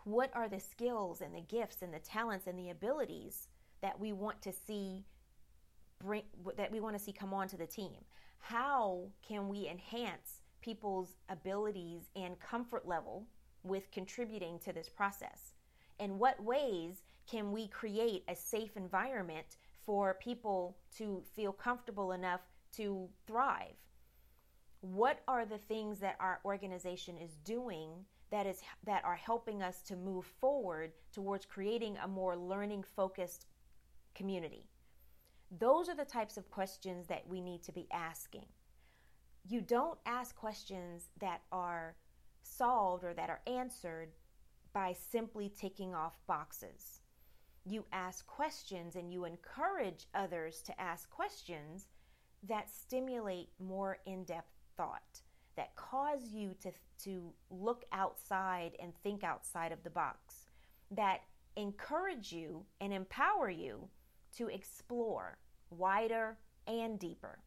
what 0.04 0.30
are 0.34 0.48
the 0.48 0.60
skills 0.60 1.20
and 1.20 1.34
the 1.34 1.40
gifts 1.40 1.82
and 1.82 1.92
the 1.92 1.98
talents 1.98 2.46
and 2.46 2.58
the 2.58 2.70
abilities 2.70 3.48
that 3.82 3.98
we 3.98 4.12
want 4.12 4.40
to 4.42 4.52
see 4.52 5.04
bring 6.00 6.22
that 6.56 6.72
we 6.72 6.80
want 6.80 6.96
to 6.96 7.02
see 7.02 7.12
come 7.12 7.34
onto 7.34 7.56
the 7.56 7.66
team. 7.66 7.96
How 8.38 9.04
can 9.26 9.48
we 9.48 9.68
enhance 9.68 10.40
people's 10.60 11.16
abilities 11.28 12.10
and 12.16 12.38
comfort 12.40 12.86
level 12.86 13.26
with 13.62 13.90
contributing 13.90 14.58
to 14.60 14.72
this 14.72 14.88
process? 14.88 15.54
In 15.98 16.18
what 16.18 16.42
ways 16.42 17.02
can 17.30 17.52
we 17.52 17.68
create 17.68 18.24
a 18.28 18.34
safe 18.34 18.76
environment 18.76 19.58
for 19.84 20.14
people 20.14 20.78
to 20.96 21.22
feel 21.34 21.52
comfortable 21.52 22.12
enough 22.12 22.40
to 22.76 23.08
thrive? 23.26 23.76
What 24.80 25.20
are 25.28 25.44
the 25.44 25.58
things 25.58 25.98
that 25.98 26.16
our 26.20 26.40
organization 26.44 27.18
is 27.18 27.36
doing 27.44 27.90
that 28.30 28.46
is 28.46 28.60
that 28.84 29.04
are 29.04 29.16
helping 29.16 29.62
us 29.62 29.82
to 29.82 29.96
move 29.96 30.24
forward 30.24 30.92
towards 31.12 31.44
creating 31.44 31.98
a 31.98 32.08
more 32.08 32.36
learning 32.36 32.84
focused 32.96 33.46
community. 34.14 34.68
Those 35.58 35.88
are 35.88 35.96
the 35.96 36.04
types 36.04 36.36
of 36.36 36.50
questions 36.50 37.06
that 37.08 37.26
we 37.28 37.40
need 37.40 37.62
to 37.64 37.72
be 37.72 37.88
asking. 37.92 38.46
You 39.48 39.60
don't 39.60 39.98
ask 40.06 40.36
questions 40.36 41.10
that 41.20 41.42
are 41.50 41.96
solved 42.42 43.04
or 43.04 43.14
that 43.14 43.30
are 43.30 43.40
answered 43.46 44.12
by 44.72 44.92
simply 44.92 45.48
ticking 45.48 45.94
off 45.94 46.18
boxes. 46.26 47.00
You 47.64 47.84
ask 47.92 48.26
questions 48.26 48.96
and 48.96 49.12
you 49.12 49.24
encourage 49.24 50.06
others 50.14 50.62
to 50.62 50.80
ask 50.80 51.10
questions 51.10 51.88
that 52.48 52.70
stimulate 52.70 53.48
more 53.58 53.98
in-depth 54.06 54.52
thought 54.76 55.20
that 55.56 55.74
cause 55.76 56.32
you 56.32 56.54
to, 56.62 56.72
to 57.02 57.32
look 57.50 57.84
outside 57.92 58.72
and 58.80 58.92
think 59.02 59.24
outside 59.24 59.72
of 59.72 59.82
the 59.82 59.90
box, 59.90 60.46
that 60.90 61.20
encourage 61.56 62.32
you 62.32 62.64
and 62.80 62.92
empower 62.92 63.50
you 63.50 63.88
to 64.36 64.48
explore 64.48 65.38
wider 65.70 66.38
and 66.66 66.98
deeper. 66.98 67.40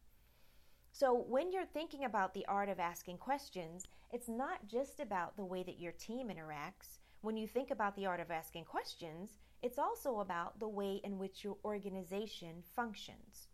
So, 0.92 1.24
when 1.28 1.50
you're 1.50 1.66
thinking 1.66 2.04
about 2.04 2.34
the 2.34 2.46
art 2.46 2.68
of 2.68 2.78
asking 2.78 3.18
questions, 3.18 3.84
it's 4.12 4.28
not 4.28 4.68
just 4.68 5.00
about 5.00 5.36
the 5.36 5.44
way 5.44 5.62
that 5.64 5.80
your 5.80 5.92
team 5.92 6.28
interacts. 6.28 6.98
When 7.20 7.36
you 7.36 7.48
think 7.48 7.70
about 7.70 7.96
the 7.96 8.06
art 8.06 8.20
of 8.20 8.30
asking 8.30 8.64
questions, 8.64 9.38
it's 9.62 9.78
also 9.78 10.20
about 10.20 10.60
the 10.60 10.68
way 10.68 11.00
in 11.02 11.18
which 11.18 11.42
your 11.42 11.56
organization 11.64 12.62
functions. 12.76 13.48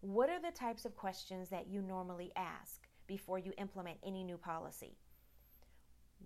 What 0.00 0.30
are 0.30 0.40
the 0.40 0.56
types 0.56 0.84
of 0.84 0.96
questions 0.96 1.50
that 1.50 1.66
you 1.68 1.82
normally 1.82 2.32
ask? 2.36 2.88
before 3.06 3.38
you 3.38 3.52
implement 3.58 3.98
any 4.04 4.24
new 4.24 4.36
policy? 4.36 4.96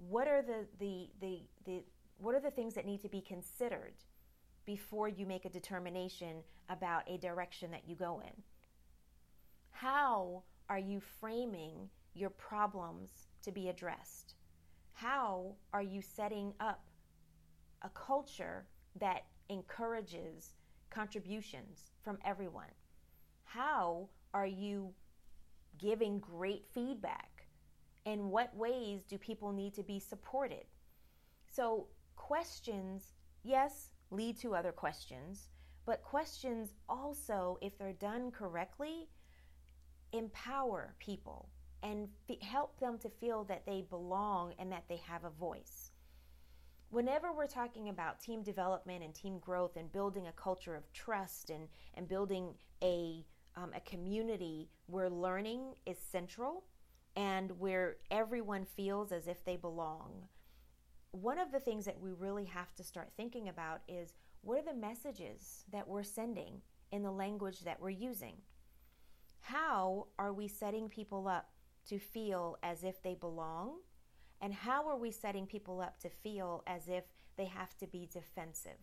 What 0.09 0.29
are 0.29 0.43
the, 0.43 0.67
the, 0.79 1.09
the, 1.21 1.41
the, 1.65 1.83
what 2.19 2.35
are 2.35 2.41
the 2.41 2.51
things 2.51 2.75
that 2.75 2.87
need 2.87 3.03
to 3.03 3.09
be 3.09 3.21
considered 3.21 3.95
before 4.69 5.09
you 5.09 5.25
make 5.25 5.47
a 5.47 5.49
determination 5.49 6.43
about 6.69 7.03
a 7.09 7.17
direction 7.17 7.71
that 7.71 7.89
you 7.89 7.97
go 7.97 8.21
in? 8.21 8.43
How 9.71 10.43
are 10.69 10.79
you 10.79 11.01
framing 11.01 11.89
your 12.13 12.29
problems 12.29 13.09
to 13.45 13.51
be 13.51 13.71
addressed? 13.71 14.35
How 14.93 15.55
are 15.73 15.81
you 15.81 16.03
setting 16.03 16.53
up 16.61 16.85
a 17.81 17.89
culture 17.89 18.67
that 19.01 19.25
encourages 19.49 20.53
contributions 20.91 21.93
from 22.05 22.19
everyone? 22.23 22.75
How 23.45 24.11
are 24.35 24.47
you 24.47 24.93
giving 25.79 26.19
great 26.19 26.67
feedback? 26.75 27.47
In 28.05 28.29
what 28.29 28.55
ways 28.55 29.07
do 29.09 29.17
people 29.17 29.51
need 29.51 29.73
to 29.77 29.83
be 29.83 29.99
supported? 29.99 30.67
So, 31.51 31.87
questions, 32.17 33.15
yes, 33.43 33.93
lead 34.11 34.39
to 34.39 34.55
other 34.55 34.73
questions, 34.73 35.49
but 35.87 36.03
questions 36.03 36.75
also, 36.89 37.59
if 37.63 37.79
they're 37.79 37.93
done 37.93 38.31
correctly, 38.31 39.09
empower 40.13 40.95
people 40.99 41.49
and 41.83 42.09
f- 42.29 42.41
help 42.43 42.79
them 42.81 42.99
to 42.99 43.09
feel 43.09 43.45
that 43.45 43.65
they 43.67 43.83
belong 43.89 44.55
and 44.59 44.71
that 44.73 44.85
they 44.89 44.97
have 44.97 45.25
a 45.25 45.31
voice. 45.31 45.93
Whenever 46.91 47.33
we're 47.33 47.47
talking 47.47 47.91
about 47.91 48.21
team 48.21 48.43
development 48.43 49.05
and 49.05 49.15
team 49.15 49.39
growth 49.39 49.77
and 49.77 49.93
building 49.93 50.27
a 50.27 50.33
culture 50.33 50.75
of 50.75 50.91
trust 50.93 51.51
and, 51.51 51.69
and 51.95 52.09
building 52.09 52.55
a 52.83 53.25
um, 53.57 53.73
a 53.75 53.81
community 53.81 54.69
where 54.87 55.11
learning 55.11 55.75
is 55.85 55.99
central 55.99 56.65
and 57.17 57.51
where 57.59 57.97
everyone 58.11 58.65
feels 58.77 59.11
as 59.11 59.27
if 59.27 59.45
they 59.45 59.57
belong. 59.57 60.29
One 61.21 61.39
of 61.41 61.51
the 61.51 61.59
things 61.59 61.85
that 61.87 62.01
we 62.01 62.13
really 62.13 62.45
have 62.45 62.73
to 62.77 62.85
start 62.85 63.11
thinking 63.17 63.49
about 63.49 63.81
is 63.89 64.15
what 64.43 64.59
are 64.59 64.73
the 64.73 64.79
messages 64.79 65.65
that 65.73 65.89
we're 65.89 66.05
sending 66.05 66.61
in 66.93 67.03
the 67.03 67.11
language 67.11 67.61
that 67.61 67.81
we're 67.81 67.91
using? 67.91 68.35
How 69.41 70.07
are 70.19 70.33
we 70.33 70.47
setting 70.47 70.89
people 70.89 71.27
up 71.27 71.49
to 71.89 71.99
feel 71.99 72.57
as 72.63 72.85
if 72.85 73.03
they 73.03 73.15
belong? 73.15 73.79
And 74.41 74.55
how 74.55 74.89
are 74.89 74.97
we 74.97 75.11
setting 75.11 75.47
people 75.47 75.81
up 75.81 75.99
to 76.01 76.09
feel 76.09 76.63
as 76.69 76.87
if 76.87 77.05
they 77.37 77.47
have 77.47 77.77
to 77.79 77.89
be 77.89 78.09
defensive? 78.13 78.79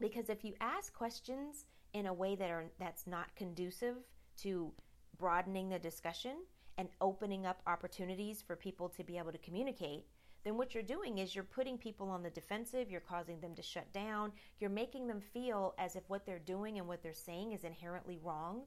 Because 0.00 0.30
if 0.30 0.44
you 0.44 0.54
ask 0.62 0.94
questions 0.94 1.66
in 1.92 2.06
a 2.06 2.14
way 2.14 2.36
that 2.36 2.50
are 2.50 2.70
that's 2.78 3.06
not 3.06 3.34
conducive 3.36 3.96
to 4.38 4.72
broadening 5.18 5.68
the 5.68 5.78
discussion 5.78 6.36
and 6.78 6.88
opening 7.02 7.44
up 7.44 7.60
opportunities 7.66 8.40
for 8.40 8.56
people 8.56 8.88
to 8.88 9.04
be 9.04 9.18
able 9.18 9.32
to 9.32 9.38
communicate, 9.38 10.06
then 10.44 10.56
what 10.56 10.74
you're 10.74 10.82
doing 10.82 11.18
is 11.18 11.34
you're 11.34 11.44
putting 11.44 11.76
people 11.78 12.08
on 12.08 12.22
the 12.22 12.30
defensive, 12.30 12.90
you're 12.90 13.00
causing 13.00 13.40
them 13.40 13.54
to 13.54 13.62
shut 13.62 13.92
down, 13.92 14.32
you're 14.60 14.70
making 14.70 15.06
them 15.06 15.20
feel 15.20 15.74
as 15.78 15.96
if 15.96 16.02
what 16.08 16.24
they're 16.24 16.38
doing 16.38 16.78
and 16.78 16.86
what 16.86 17.02
they're 17.02 17.12
saying 17.12 17.52
is 17.52 17.64
inherently 17.64 18.18
wrong, 18.22 18.62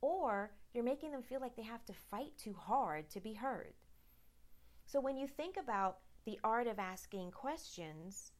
or 0.00 0.52
you're 0.72 0.84
making 0.84 1.10
them 1.10 1.22
feel 1.22 1.40
like 1.40 1.56
they 1.56 1.62
have 1.62 1.84
to 1.86 1.92
fight 2.10 2.32
too 2.38 2.54
hard 2.54 3.10
to 3.10 3.20
be 3.20 3.34
heard. 3.34 3.74
So 4.86 5.00
when 5.00 5.16
you 5.16 5.26
think 5.26 5.56
about 5.56 5.98
the 6.24 6.38
art 6.44 6.66
of 6.66 6.78
asking 6.78 7.32
questions, 7.32 8.32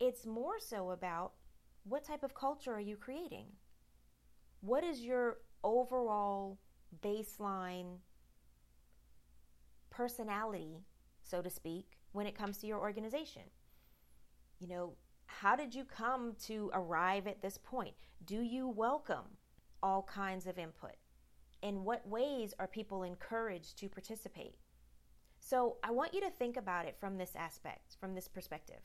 it's 0.00 0.26
more 0.26 0.58
so 0.58 0.90
about 0.90 1.32
what 1.84 2.04
type 2.04 2.24
of 2.24 2.34
culture 2.34 2.72
are 2.72 2.80
you 2.80 2.96
creating? 2.96 3.46
what 4.64 4.82
is 4.82 5.02
your 5.02 5.38
overall 5.62 6.58
baseline 7.02 7.98
personality, 9.90 10.78
so 11.22 11.42
to 11.42 11.50
speak, 11.50 11.98
when 12.14 12.26
it 12.26 12.38
comes 12.38 12.58
to 12.58 12.66
your 12.66 12.78
organization? 12.78 13.42
You 14.60 14.68
know, 14.68 14.92
how 15.26 15.56
did 15.56 15.74
you 15.74 15.84
come 15.84 16.34
to 16.44 16.70
arrive 16.72 17.26
at 17.26 17.42
this 17.42 17.58
point? 17.58 17.94
Do 18.24 18.40
you 18.40 18.68
welcome 18.68 19.36
all 19.82 20.02
kinds 20.02 20.46
of 20.46 20.56
input? 20.56 20.94
In 21.60 21.82
what 21.82 22.06
ways 22.06 22.54
are 22.58 22.68
people 22.68 23.02
encouraged 23.02 23.76
to 23.78 23.88
participate? 23.88 24.54
So, 25.40 25.76
I 25.82 25.90
want 25.90 26.14
you 26.14 26.20
to 26.20 26.30
think 26.30 26.56
about 26.56 26.86
it 26.86 26.96
from 26.98 27.18
this 27.18 27.32
aspect, 27.36 27.96
from 28.00 28.14
this 28.14 28.28
perspective. 28.28 28.80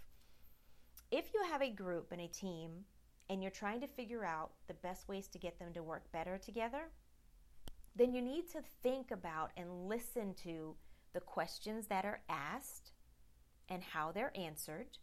If 1.12 1.32
you 1.34 1.44
have 1.50 1.62
a 1.62 1.70
group 1.70 2.12
and 2.12 2.22
a 2.22 2.28
team 2.28 2.72
and 3.30 3.44
you're 3.44 3.52
trying 3.52 3.80
to 3.82 3.88
figure 3.88 4.26
out 4.26 4.52
the 4.68 4.74
best 4.74 5.08
ways 5.08 5.28
to 5.28 5.38
get 5.38 5.60
them 5.60 5.72
to 5.74 5.84
work 5.84 6.12
better 6.12 6.40
together, 6.40 6.90
then 7.96 8.12
you 8.12 8.22
need 8.24 8.50
to 8.52 8.64
think 8.82 9.12
about 9.12 9.52
and 9.56 9.88
listen 9.88 10.34
to 10.44 10.76
the 11.14 11.20
questions 11.20 11.88
that 11.88 12.06
are 12.06 12.22
asked 12.28 12.92
and 13.70 13.84
how 13.84 14.12
they're 14.12 14.34
answered. 14.36 14.98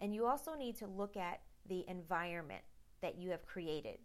And 0.00 0.14
you 0.14 0.26
also 0.26 0.54
need 0.54 0.76
to 0.78 0.86
look 0.86 1.16
at 1.16 1.40
the 1.68 1.84
environment 1.88 2.62
that 3.02 3.18
you 3.18 3.30
have 3.30 3.46
created. 3.46 3.98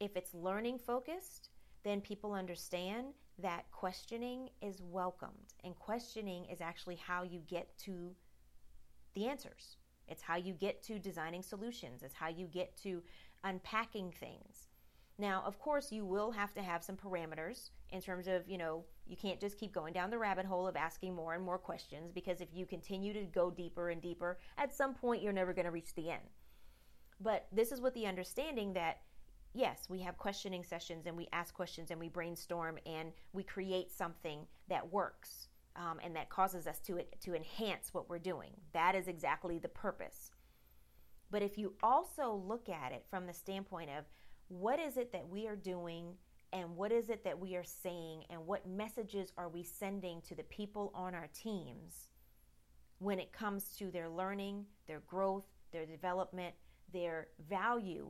If 0.00 0.16
it's 0.16 0.34
learning 0.34 0.78
focused, 0.78 1.50
then 1.84 2.00
people 2.00 2.32
understand 2.32 3.14
that 3.38 3.70
questioning 3.70 4.50
is 4.60 4.82
welcomed, 4.82 5.54
and 5.64 5.74
questioning 5.76 6.44
is 6.46 6.60
actually 6.60 6.96
how 6.96 7.22
you 7.22 7.40
get 7.46 7.76
to 7.78 8.10
the 9.14 9.26
answers. 9.26 9.76
It's 10.08 10.22
how 10.22 10.36
you 10.36 10.52
get 10.52 10.82
to 10.84 10.98
designing 10.98 11.42
solutions, 11.42 12.02
it's 12.02 12.14
how 12.14 12.28
you 12.28 12.46
get 12.46 12.76
to 12.82 13.02
unpacking 13.44 14.12
things. 14.12 14.68
Now, 15.18 15.42
of 15.46 15.58
course, 15.58 15.92
you 15.92 16.04
will 16.04 16.30
have 16.32 16.52
to 16.54 16.62
have 16.62 16.82
some 16.82 16.96
parameters 16.96 17.70
in 17.92 18.00
terms 18.00 18.26
of, 18.26 18.48
you 18.48 18.58
know, 18.58 18.84
you 19.06 19.16
can't 19.16 19.40
just 19.40 19.58
keep 19.58 19.72
going 19.72 19.92
down 19.92 20.10
the 20.10 20.18
rabbit 20.18 20.46
hole 20.46 20.66
of 20.66 20.76
asking 20.76 21.14
more 21.14 21.34
and 21.34 21.44
more 21.44 21.58
questions 21.58 22.12
because 22.12 22.40
if 22.40 22.48
you 22.52 22.66
continue 22.66 23.12
to 23.12 23.24
go 23.24 23.50
deeper 23.50 23.90
and 23.90 24.00
deeper, 24.00 24.38
at 24.56 24.74
some 24.74 24.94
point 24.94 25.22
you're 25.22 25.32
never 25.32 25.52
going 25.52 25.64
to 25.64 25.70
reach 25.70 25.94
the 25.94 26.10
end. 26.10 26.22
But 27.20 27.46
this 27.52 27.72
is 27.72 27.80
with 27.80 27.94
the 27.94 28.06
understanding 28.06 28.72
that 28.74 29.00
yes, 29.52 29.86
we 29.88 30.00
have 30.00 30.16
questioning 30.16 30.64
sessions 30.64 31.06
and 31.06 31.16
we 31.16 31.28
ask 31.32 31.52
questions 31.54 31.90
and 31.90 31.98
we 31.98 32.08
brainstorm 32.08 32.78
and 32.86 33.12
we 33.32 33.42
create 33.42 33.90
something 33.90 34.46
that 34.68 34.92
works 34.92 35.48
um, 35.76 35.98
and 36.02 36.14
that 36.14 36.30
causes 36.30 36.66
us 36.66 36.78
to 36.80 37.00
to 37.20 37.34
enhance 37.34 37.92
what 37.92 38.08
we're 38.08 38.18
doing. 38.18 38.52
That 38.72 38.94
is 38.94 39.08
exactly 39.08 39.58
the 39.58 39.68
purpose. 39.68 40.30
But 41.30 41.42
if 41.42 41.58
you 41.58 41.74
also 41.82 42.42
look 42.46 42.68
at 42.68 42.92
it 42.92 43.04
from 43.08 43.26
the 43.26 43.32
standpoint 43.32 43.90
of 43.96 44.04
what 44.48 44.80
is 44.80 44.96
it 44.96 45.12
that 45.12 45.28
we 45.28 45.46
are 45.46 45.56
doing 45.56 46.14
and 46.52 46.76
what 46.76 46.92
is 46.92 47.10
it 47.10 47.24
that 47.24 47.38
we 47.38 47.56
are 47.56 47.64
saying 47.64 48.24
and 48.30 48.46
what 48.46 48.66
messages 48.66 49.32
are 49.36 49.48
we 49.48 49.62
sending 49.62 50.20
to 50.22 50.34
the 50.34 50.42
people 50.44 50.90
on 50.94 51.14
our 51.14 51.28
teams 51.32 52.10
when 52.98 53.18
it 53.18 53.32
comes 53.32 53.76
to 53.78 53.90
their 53.90 54.08
learning, 54.08 54.66
their 54.86 55.00
growth, 55.06 55.46
their 55.72 55.86
development, 55.86 56.54
their 56.92 57.28
value 57.48 58.08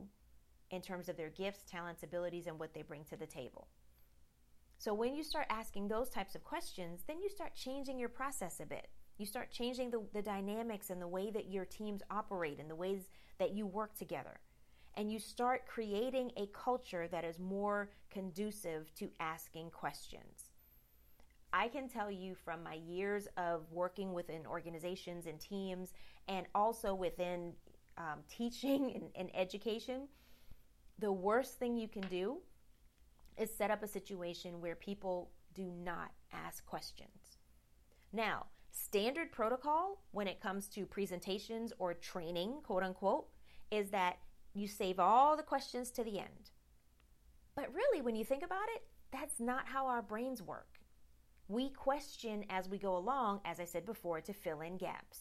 in 0.71 0.81
terms 0.81 1.07
of 1.07 1.17
their 1.17 1.29
gifts, 1.29 1.63
talents, 1.69 2.03
abilities, 2.03 2.47
and 2.47 2.59
what 2.59 2.73
they 2.73 2.81
bring 2.81 3.03
to 3.05 3.15
the 3.17 3.25
table. 3.25 3.67
So 4.77 4.93
when 4.93 5.13
you 5.13 5.23
start 5.23 5.45
asking 5.49 5.87
those 5.87 6.09
types 6.09 6.33
of 6.33 6.43
questions, 6.43 7.01
then 7.07 7.21
you 7.21 7.29
start 7.29 7.53
changing 7.53 7.99
your 7.99 8.09
process 8.09 8.59
a 8.59 8.65
bit. 8.65 8.87
You 9.17 9.27
start 9.27 9.51
changing 9.51 9.91
the, 9.91 10.01
the 10.13 10.23
dynamics 10.23 10.89
and 10.89 10.99
the 10.99 11.07
way 11.07 11.29
that 11.29 11.51
your 11.51 11.65
teams 11.65 12.01
operate 12.09 12.59
and 12.59 12.69
the 12.69 12.75
ways 12.75 13.09
that 13.37 13.51
you 13.51 13.67
work 13.67 13.95
together. 13.95 14.39
And 14.97 15.11
you 15.11 15.19
start 15.19 15.65
creating 15.67 16.31
a 16.37 16.47
culture 16.47 17.07
that 17.07 17.23
is 17.23 17.39
more 17.39 17.89
conducive 18.09 18.93
to 18.95 19.09
asking 19.19 19.71
questions. 19.71 20.49
I 21.53 21.67
can 21.67 21.89
tell 21.89 22.09
you 22.09 22.35
from 22.35 22.63
my 22.63 22.75
years 22.75 23.27
of 23.37 23.71
working 23.71 24.13
within 24.13 24.45
organizations 24.45 25.25
and 25.25 25.39
teams 25.39 25.93
and 26.27 26.45
also 26.55 26.93
within 26.93 27.53
um, 27.97 28.19
teaching 28.29 28.93
and, 28.95 29.03
and 29.15 29.29
education, 29.35 30.07
the 30.99 31.11
worst 31.11 31.59
thing 31.59 31.77
you 31.77 31.87
can 31.87 32.03
do 32.03 32.37
is 33.37 33.53
set 33.53 33.71
up 33.71 33.83
a 33.83 33.87
situation 33.87 34.61
where 34.61 34.75
people 34.75 35.31
do 35.53 35.71
not 35.83 36.11
ask 36.31 36.65
questions. 36.65 37.37
Now, 38.13 38.45
standard 38.71 39.31
protocol 39.31 40.01
when 40.11 40.27
it 40.27 40.39
comes 40.39 40.67
to 40.69 40.85
presentations 40.85 41.73
or 41.79 41.93
training, 41.93 42.59
quote 42.63 42.83
unquote, 42.83 43.27
is 43.71 43.89
that 43.89 44.17
you 44.53 44.67
save 44.67 44.99
all 44.99 45.37
the 45.37 45.43
questions 45.43 45.91
to 45.91 46.03
the 46.03 46.19
end. 46.19 46.51
But 47.55 47.73
really, 47.73 48.01
when 48.01 48.15
you 48.15 48.25
think 48.25 48.43
about 48.43 48.67
it, 48.75 48.83
that's 49.11 49.39
not 49.39 49.67
how 49.67 49.87
our 49.87 50.01
brains 50.01 50.41
work. 50.41 50.79
We 51.47 51.69
question 51.69 52.45
as 52.49 52.69
we 52.69 52.77
go 52.77 52.95
along, 52.95 53.41
as 53.43 53.59
I 53.59 53.65
said 53.65 53.85
before, 53.85 54.21
to 54.21 54.33
fill 54.33 54.61
in 54.61 54.77
gaps. 54.77 55.19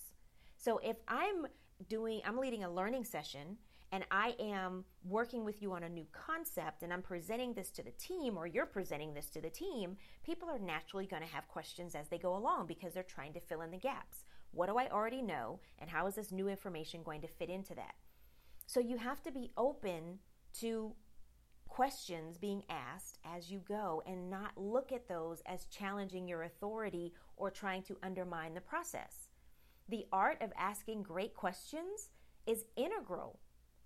So 0.57 0.79
if 0.79 0.97
I'm 1.09 1.47
doing, 1.89 2.21
I'm 2.25 2.39
leading 2.39 2.63
a 2.63 2.73
learning 2.73 3.05
session 3.05 3.57
and 3.93 4.05
I 4.11 4.37
am 4.39 4.85
working 5.05 5.45
with 5.45 5.61
you 5.61 5.73
on 5.73 5.83
a 5.83 5.89
new 5.89 6.07
concept 6.13 6.83
and 6.83 6.93
I'm 6.93 7.03
presenting 7.03 7.55
this 7.55 7.71
to 7.73 7.83
the 7.83 7.91
team 7.93 8.37
or 8.37 8.47
you're 8.47 8.67
presenting 8.67 9.15
this 9.15 9.29
to 9.31 9.41
the 9.41 9.51
team, 9.51 9.97
people 10.25 10.49
are 10.49 10.59
naturally 10.59 11.07
going 11.07 11.23
to 11.23 11.29
have 11.29 11.49
questions 11.49 11.95
as 11.97 12.09
they 12.09 12.19
go 12.19 12.37
along 12.37 12.67
because 12.67 12.95
they're 12.95 13.03
trying 13.03 13.33
to 13.33 13.41
fill 13.41 13.63
in 13.63 13.73
the 13.73 13.77
gaps. 13.77 14.25
What 14.53 14.69
do 14.69 14.77
I 14.77 14.89
already 14.89 15.23
know 15.23 15.59
and 15.79 15.91
how 15.91 16.07
is 16.07 16.15
this 16.15 16.31
new 16.31 16.49
information 16.49 17.03
going 17.03 17.23
to 17.23 17.29
fit 17.29 17.51
into 17.51 17.75
that? 17.75 17.95
So 18.71 18.79
you 18.79 18.99
have 18.99 19.21
to 19.25 19.33
be 19.33 19.51
open 19.57 20.21
to 20.61 20.93
questions 21.67 22.39
being 22.39 22.63
asked 22.71 23.19
as 23.25 23.51
you 23.51 23.59
go 23.67 24.01
and 24.07 24.31
not 24.31 24.53
look 24.57 24.93
at 24.93 25.09
those 25.09 25.43
as 25.45 25.65
challenging 25.65 26.29
your 26.29 26.45
authority 26.45 27.13
or 27.37 27.51
trying 27.51 27.83
to 27.83 27.99
undermine 28.05 28.55
the 28.55 28.61
process. 28.61 29.27
The 29.89 30.07
art 30.13 30.41
of 30.41 30.53
asking 30.57 31.03
great 31.03 31.35
questions 31.35 32.11
is 32.47 32.65
integral 32.77 33.41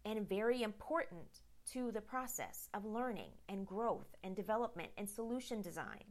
and 0.05 0.29
very 0.29 0.63
important 0.63 1.41
to 1.73 1.91
the 1.91 2.03
process 2.03 2.69
of 2.75 2.85
learning 2.85 3.31
and 3.49 3.67
growth 3.67 4.15
and 4.23 4.37
development 4.37 4.91
and 4.99 5.09
solution 5.09 5.63
design. 5.63 6.05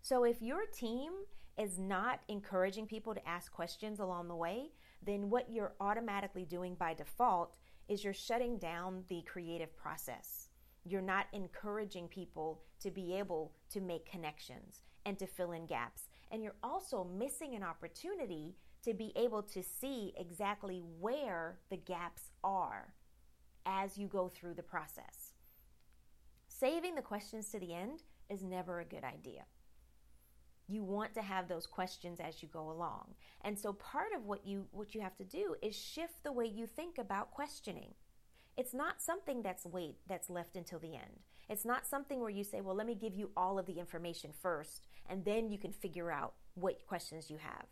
So, 0.00 0.24
if 0.24 0.40
your 0.40 0.64
team 0.64 1.12
is 1.58 1.78
not 1.78 2.20
encouraging 2.28 2.86
people 2.86 3.12
to 3.12 3.28
ask 3.28 3.52
questions 3.52 4.00
along 4.00 4.28
the 4.28 4.34
way, 4.34 4.70
then 5.04 5.28
what 5.28 5.50
you're 5.50 5.74
automatically 5.78 6.46
doing 6.46 6.74
by 6.74 6.94
default 6.94 7.58
is 7.88 8.04
you're 8.04 8.12
shutting 8.12 8.58
down 8.58 9.04
the 9.08 9.22
creative 9.22 9.76
process. 9.76 10.48
You're 10.84 11.00
not 11.00 11.26
encouraging 11.32 12.08
people 12.08 12.62
to 12.80 12.90
be 12.90 13.14
able 13.14 13.52
to 13.70 13.80
make 13.80 14.10
connections 14.10 14.82
and 15.04 15.18
to 15.18 15.26
fill 15.26 15.52
in 15.52 15.66
gaps. 15.66 16.08
And 16.30 16.42
you're 16.42 16.56
also 16.62 17.04
missing 17.04 17.54
an 17.54 17.62
opportunity 17.62 18.56
to 18.84 18.94
be 18.94 19.12
able 19.16 19.42
to 19.42 19.62
see 19.62 20.12
exactly 20.16 20.82
where 20.98 21.58
the 21.70 21.76
gaps 21.76 22.30
are 22.42 22.94
as 23.64 23.96
you 23.96 24.08
go 24.08 24.28
through 24.28 24.54
the 24.54 24.62
process. 24.62 25.34
Saving 26.48 26.94
the 26.94 27.02
questions 27.02 27.48
to 27.50 27.60
the 27.60 27.74
end 27.74 28.02
is 28.28 28.42
never 28.42 28.80
a 28.80 28.84
good 28.84 29.04
idea. 29.04 29.44
You 30.72 30.82
want 30.82 31.12
to 31.14 31.22
have 31.22 31.48
those 31.48 31.66
questions 31.66 32.18
as 32.18 32.42
you 32.42 32.48
go 32.48 32.70
along. 32.70 33.14
And 33.42 33.58
so 33.58 33.74
part 33.74 34.14
of 34.16 34.24
what 34.24 34.46
you 34.46 34.64
what 34.70 34.94
you 34.94 35.02
have 35.02 35.16
to 35.18 35.24
do 35.24 35.54
is 35.60 35.76
shift 35.76 36.24
the 36.24 36.32
way 36.32 36.46
you 36.46 36.66
think 36.66 36.96
about 36.96 37.30
questioning. 37.30 37.92
It's 38.56 38.72
not 38.72 39.02
something 39.02 39.42
that's 39.42 39.66
wait 39.66 39.96
that's 40.08 40.30
left 40.30 40.56
until 40.56 40.78
the 40.78 40.94
end. 40.94 41.20
It's 41.50 41.66
not 41.66 41.86
something 41.86 42.20
where 42.20 42.30
you 42.30 42.42
say, 42.42 42.62
"Well, 42.62 42.74
let 42.74 42.86
me 42.86 42.94
give 42.94 43.14
you 43.14 43.32
all 43.36 43.58
of 43.58 43.66
the 43.66 43.78
information 43.78 44.32
first 44.32 44.80
and 45.10 45.26
then 45.26 45.50
you 45.50 45.58
can 45.58 45.72
figure 45.72 46.10
out 46.10 46.32
what 46.54 46.86
questions 46.86 47.30
you 47.30 47.36
have." 47.36 47.66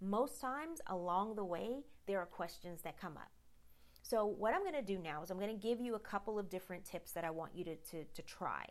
Most 0.00 0.40
times 0.40 0.80
along 0.88 1.36
the 1.36 1.44
way, 1.44 1.84
there 2.06 2.18
are 2.18 2.26
questions 2.26 2.82
that 2.82 3.00
come 3.00 3.16
up. 3.16 3.30
So, 4.02 4.26
what 4.26 4.54
I'm 4.54 4.62
going 4.62 4.74
to 4.74 4.82
do 4.82 4.98
now 4.98 5.22
is 5.22 5.30
I'm 5.30 5.38
going 5.38 5.56
to 5.56 5.68
give 5.68 5.80
you 5.80 5.94
a 5.94 6.00
couple 6.00 6.36
of 6.36 6.50
different 6.50 6.84
tips 6.84 7.12
that 7.12 7.22
I 7.22 7.30
want 7.30 7.54
you 7.54 7.64
to, 7.66 7.76
to, 7.76 8.04
to 8.04 8.22
try. 8.22 8.66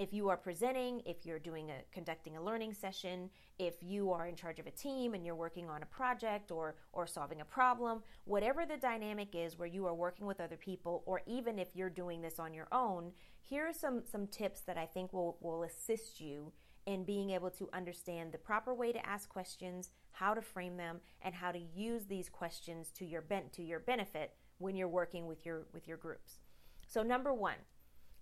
If 0.00 0.14
you 0.14 0.30
are 0.30 0.36
presenting, 0.38 1.02
if 1.04 1.26
you're 1.26 1.38
doing 1.38 1.68
a 1.68 1.74
conducting 1.92 2.38
a 2.38 2.42
learning 2.42 2.72
session, 2.72 3.28
if 3.58 3.82
you 3.82 4.12
are 4.12 4.26
in 4.26 4.34
charge 4.34 4.58
of 4.58 4.66
a 4.66 4.70
team 4.70 5.12
and 5.12 5.26
you're 5.26 5.34
working 5.34 5.68
on 5.68 5.82
a 5.82 5.86
project 5.86 6.50
or 6.50 6.76
or 6.94 7.06
solving 7.06 7.42
a 7.42 7.44
problem, 7.44 8.02
whatever 8.24 8.64
the 8.64 8.78
dynamic 8.78 9.34
is 9.34 9.58
where 9.58 9.68
you 9.68 9.84
are 9.84 9.92
working 9.92 10.24
with 10.24 10.40
other 10.40 10.56
people 10.56 11.02
or 11.04 11.20
even 11.26 11.58
if 11.58 11.76
you're 11.76 11.90
doing 11.90 12.22
this 12.22 12.38
on 12.38 12.54
your 12.54 12.66
own, 12.72 13.12
here 13.42 13.66
are 13.66 13.74
some 13.74 14.02
some 14.10 14.26
tips 14.26 14.62
that 14.62 14.78
I 14.78 14.86
think 14.86 15.12
will 15.12 15.36
will 15.42 15.64
assist 15.64 16.18
you 16.18 16.50
in 16.86 17.04
being 17.04 17.28
able 17.28 17.50
to 17.50 17.68
understand 17.74 18.32
the 18.32 18.38
proper 18.38 18.72
way 18.72 18.92
to 18.92 19.06
ask 19.06 19.28
questions, 19.28 19.90
how 20.12 20.32
to 20.32 20.40
frame 20.40 20.78
them, 20.78 21.00
and 21.20 21.34
how 21.34 21.52
to 21.52 21.58
use 21.58 22.06
these 22.06 22.30
questions 22.30 22.90
to 22.92 23.04
your 23.04 23.20
ben- 23.20 23.50
to 23.52 23.62
your 23.62 23.80
benefit 23.80 24.32
when 24.56 24.76
you're 24.76 24.88
working 24.88 25.26
with 25.26 25.44
your 25.44 25.66
with 25.74 25.86
your 25.86 25.98
groups. 25.98 26.38
So 26.86 27.02
number 27.02 27.34
1, 27.34 27.52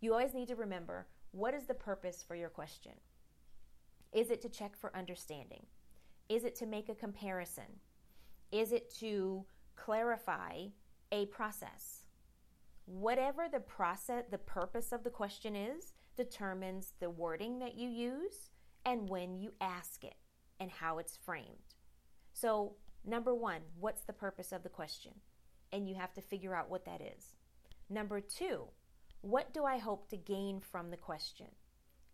you 0.00 0.12
always 0.12 0.34
need 0.34 0.48
to 0.48 0.56
remember 0.56 1.06
what 1.32 1.54
is 1.54 1.66
the 1.66 1.74
purpose 1.74 2.24
for 2.26 2.34
your 2.34 2.48
question? 2.48 2.92
Is 4.12 4.30
it 4.30 4.40
to 4.42 4.48
check 4.48 4.76
for 4.76 4.96
understanding? 4.96 5.66
Is 6.28 6.44
it 6.44 6.54
to 6.56 6.66
make 6.66 6.88
a 6.88 6.94
comparison? 6.94 7.80
Is 8.50 8.72
it 8.72 8.92
to 9.00 9.44
clarify 9.76 10.66
a 11.12 11.26
process? 11.26 12.02
Whatever 12.86 13.48
the 13.50 13.60
process, 13.60 14.24
the 14.30 14.38
purpose 14.38 14.92
of 14.92 15.04
the 15.04 15.10
question 15.10 15.54
is, 15.54 15.92
determines 16.16 16.94
the 17.00 17.10
wording 17.10 17.58
that 17.58 17.76
you 17.76 17.88
use 17.88 18.50
and 18.84 19.08
when 19.08 19.36
you 19.36 19.52
ask 19.60 20.04
it 20.04 20.16
and 20.58 20.70
how 20.70 20.98
it's 20.98 21.16
framed. 21.16 21.74
So, 22.32 22.76
number 23.04 23.34
one, 23.34 23.60
what's 23.78 24.02
the 24.02 24.12
purpose 24.12 24.52
of 24.52 24.62
the 24.62 24.68
question? 24.68 25.12
and 25.72 25.88
you 25.88 25.94
have 25.94 26.12
to 26.14 26.20
figure 26.20 26.54
out 26.54 26.70
what 26.70 26.84
that 26.84 27.00
is. 27.00 27.34
Number 27.90 28.20
two, 28.20 28.64
what 29.20 29.52
do 29.52 29.64
I 29.64 29.78
hope 29.78 30.08
to 30.08 30.16
gain 30.16 30.60
from 30.60 30.90
the 30.90 30.96
question? 30.96 31.46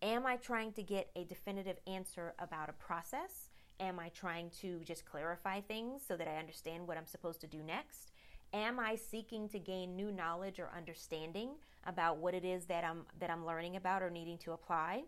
Am 0.03 0.27
I 0.27 0.37
trying 0.37 0.73
to 0.73 0.83
get 0.83 1.11
a 1.17 1.25
definitive 1.25 1.79
answer 1.87 2.35
about 2.39 2.69
a 2.69 2.75
process? 2.75 3.51
Am 3.81 3.99
I 3.99 4.09
trying 4.11 4.51
to 4.61 4.81
just 4.85 5.05
clarify 5.05 5.61
things 5.61 6.03
so 6.07 6.17
that 6.17 6.29
I 6.29 6.37
understand 6.37 6.87
what 6.87 6.97
I'm 6.97 7.07
supposed 7.07 7.41
to 7.43 7.47
do 7.47 7.63
next? 7.63 8.13
Am 8.53 8.79
I 8.79 8.97
seeking 8.97 9.49
to 9.49 9.59
gain 9.59 9.97
new 9.97 10.13
knowledge 10.13 10.61
or 10.61 10.71
understanding 10.77 11.51
about 11.85 12.19
what 12.19 12.35
it 12.35 12.45
is 12.45 12.67
that 12.67 12.85
I'm 12.85 13.05
that 13.19 13.31
I'm 13.31 13.45
learning 13.45 13.77
about 13.77 14.03
or 14.03 14.11
needing 14.11 14.39
to 14.39 14.53
apply? 14.53 15.05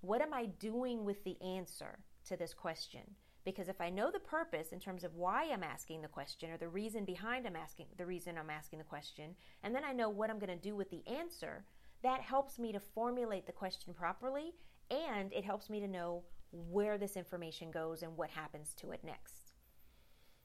What 0.00 0.20
am 0.20 0.34
I 0.34 0.46
doing 0.46 1.04
with 1.04 1.22
the 1.24 1.40
answer 1.40 2.00
to 2.26 2.36
this 2.36 2.52
question? 2.52 3.02
Because 3.44 3.68
if 3.68 3.80
I 3.80 3.90
know 3.90 4.10
the 4.10 4.20
purpose 4.20 4.72
in 4.72 4.78
terms 4.78 5.02
of 5.02 5.16
why 5.16 5.50
I'm 5.52 5.64
asking 5.64 6.02
the 6.02 6.08
question 6.08 6.50
or 6.50 6.56
the 6.56 6.68
reason 6.68 7.04
behind 7.04 7.46
I'm 7.46 7.56
asking 7.56 7.86
the 7.96 8.06
reason 8.06 8.38
I'm 8.38 8.50
asking 8.50 8.78
the 8.78 8.84
question, 8.84 9.34
and 9.62 9.74
then 9.74 9.84
I 9.84 9.92
know 9.92 10.08
what 10.08 10.30
I'm 10.30 10.38
going 10.38 10.56
to 10.56 10.68
do 10.68 10.76
with 10.76 10.90
the 10.90 11.06
answer, 11.08 11.64
that 12.02 12.20
helps 12.20 12.58
me 12.58 12.72
to 12.72 12.80
formulate 12.80 13.46
the 13.46 13.52
question 13.52 13.94
properly 13.94 14.54
and 14.90 15.32
it 15.32 15.44
helps 15.44 15.70
me 15.70 15.80
to 15.80 15.88
know 15.88 16.22
where 16.50 16.98
this 16.98 17.16
information 17.16 17.70
goes 17.70 18.02
and 18.02 18.16
what 18.16 18.30
happens 18.30 18.74
to 18.74 18.90
it 18.90 19.02
next. 19.02 19.52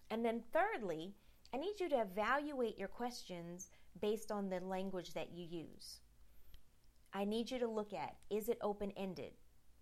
And 0.09 0.23
then 0.23 0.41
thirdly, 0.53 1.15
I 1.53 1.57
need 1.57 1.79
you 1.79 1.89
to 1.89 2.01
evaluate 2.01 2.77
your 2.77 2.87
questions 2.87 3.69
based 4.01 4.31
on 4.31 4.49
the 4.49 4.59
language 4.59 5.13
that 5.13 5.33
you 5.33 5.45
use. 5.45 5.99
I 7.13 7.25
need 7.25 7.51
you 7.51 7.59
to 7.59 7.67
look 7.67 7.93
at 7.93 8.15
is 8.29 8.47
it 8.47 8.57
open 8.61 8.91
ended, 8.95 9.33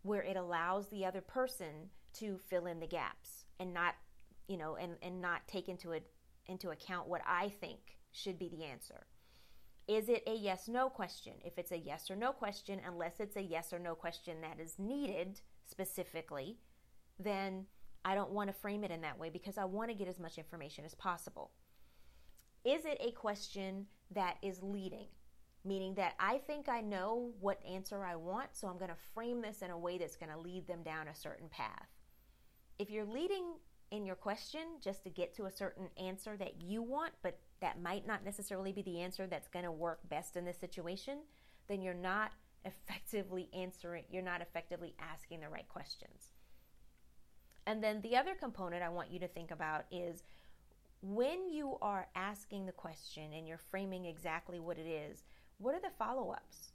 where 0.01 0.23
it 0.23 0.37
allows 0.37 0.87
the 0.87 1.05
other 1.05 1.21
person 1.21 1.89
to 2.15 2.39
fill 2.49 2.65
in 2.65 2.79
the 2.79 2.87
gaps 2.87 3.45
and 3.59 3.73
not, 3.73 3.95
you 4.47 4.57
know, 4.57 4.75
and, 4.75 4.93
and 5.01 5.21
not 5.21 5.47
take 5.47 5.69
into 5.69 5.91
it 5.91 6.09
into 6.47 6.69
account 6.69 7.07
what 7.07 7.21
I 7.27 7.49
think 7.49 7.97
should 8.11 8.37
be 8.37 8.49
the 8.49 8.63
answer. 8.63 9.05
Is 9.87 10.09
it 10.09 10.23
a 10.25 10.33
yes 10.33 10.67
no 10.67 10.89
question? 10.89 11.33
If 11.43 11.57
it's 11.57 11.71
a 11.71 11.77
yes 11.77 12.09
or 12.09 12.15
no 12.15 12.31
question, 12.31 12.79
unless 12.85 13.19
it's 13.19 13.35
a 13.35 13.41
yes 13.41 13.71
or 13.71 13.79
no 13.79 13.93
question 13.93 14.41
that 14.41 14.59
is 14.59 14.79
needed 14.79 15.41
specifically, 15.67 16.57
then 17.19 17.65
I 18.03 18.15
don't 18.15 18.31
want 18.31 18.49
to 18.49 18.53
frame 18.53 18.83
it 18.83 18.91
in 18.91 19.01
that 19.01 19.19
way 19.19 19.29
because 19.29 19.57
I 19.57 19.65
want 19.65 19.89
to 19.89 19.97
get 19.97 20.07
as 20.07 20.19
much 20.19 20.37
information 20.37 20.85
as 20.85 20.95
possible. 20.95 21.51
Is 22.63 22.85
it 22.85 22.97
a 22.99 23.11
question 23.11 23.85
that 24.11 24.37
is 24.41 24.63
leading? 24.63 25.07
Meaning 25.63 25.95
that 25.95 26.13
I 26.19 26.37
think 26.37 26.69
I 26.69 26.81
know 26.81 27.31
what 27.39 27.59
answer 27.65 28.03
I 28.03 28.15
want, 28.15 28.49
so 28.53 28.67
I'm 28.67 28.77
going 28.77 28.89
to 28.89 28.97
frame 29.13 29.41
this 29.41 29.61
in 29.61 29.71
a 29.71 29.77
way 29.77 29.97
that's 29.97 30.15
going 30.15 30.31
to 30.31 30.37
lead 30.37 30.67
them 30.67 30.83
down 30.83 31.07
a 31.07 31.15
certain 31.15 31.49
path. 31.49 31.89
If 32.77 32.89
you're 32.89 33.05
leading 33.05 33.45
in 33.91 34.05
your 34.05 34.15
question 34.15 34.61
just 34.81 35.03
to 35.03 35.09
get 35.09 35.33
to 35.35 35.45
a 35.45 35.51
certain 35.51 35.89
answer 35.97 36.35
that 36.37 36.61
you 36.61 36.81
want, 36.81 37.13
but 37.21 37.37
that 37.61 37.81
might 37.81 38.05
not 38.05 38.25
necessarily 38.25 38.71
be 38.71 38.81
the 38.81 39.01
answer 39.01 39.27
that's 39.27 39.47
going 39.47 39.65
to 39.65 39.71
work 39.71 39.99
best 40.09 40.35
in 40.35 40.45
this 40.45 40.57
situation, 40.57 41.19
then 41.67 41.81
you're 41.81 41.93
not 41.93 42.31
effectively 42.65 43.49
answering, 43.53 44.03
you're 44.09 44.21
not 44.21 44.41
effectively 44.41 44.95
asking 44.99 45.41
the 45.41 45.49
right 45.49 45.67
questions. 45.69 46.33
And 47.67 47.83
then 47.83 48.01
the 48.01 48.15
other 48.15 48.35
component 48.35 48.83
I 48.83 48.89
want 48.89 49.11
you 49.11 49.19
to 49.19 49.27
think 49.27 49.51
about 49.51 49.85
is 49.91 50.23
when 51.01 51.49
you 51.49 51.77
are 51.81 52.07
asking 52.15 52.65
the 52.65 52.71
question 52.71 53.33
and 53.33 53.47
you're 53.47 53.57
framing 53.57 54.05
exactly 54.05 54.59
what 54.59 54.77
it 54.77 54.87
is, 54.87 55.23
what 55.57 55.75
are 55.75 55.81
the 55.81 55.89
follow 55.97 56.31
ups? 56.31 56.71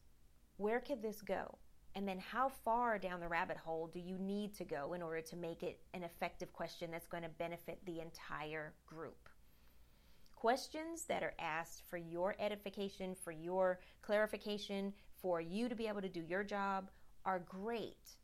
Where 0.57 0.81
could 0.81 1.03
this 1.03 1.21
go? 1.21 1.59
And 1.95 2.07
then 2.07 2.19
how 2.19 2.49
far 2.49 2.99
down 2.99 3.21
the 3.21 3.29
rabbit 3.29 3.57
hole 3.57 3.89
do 3.93 3.99
you 3.99 4.17
need 4.19 4.55
to 4.57 4.65
go 4.65 4.93
in 4.93 5.03
order 5.03 5.21
to 5.21 5.37
make 5.37 5.63
it 5.63 5.81
an 5.93 6.05
effective 6.05 6.53
question 6.53 6.91
that's 6.91 7.09
going 7.09 7.25
to 7.25 7.29
benefit 7.29 7.81
the 7.85 8.01
entire 8.01 8.75
group? 8.87 9.29
Questions 10.37 11.05
that 11.05 11.23
are 11.23 11.35
asked 11.39 11.83
for 11.89 11.97
your 11.97 12.37
edification, 12.39 13.15
for 13.15 13.33
your 13.33 13.81
clarification, 14.03 14.93
for 15.21 15.41
you 15.41 15.69
to 15.69 15.75
be 15.75 15.89
able 15.89 16.01
to 16.01 16.09
do 16.09 16.23
your 16.23 16.45
job 16.45 16.91
are 17.25 17.41
great. 17.41 18.17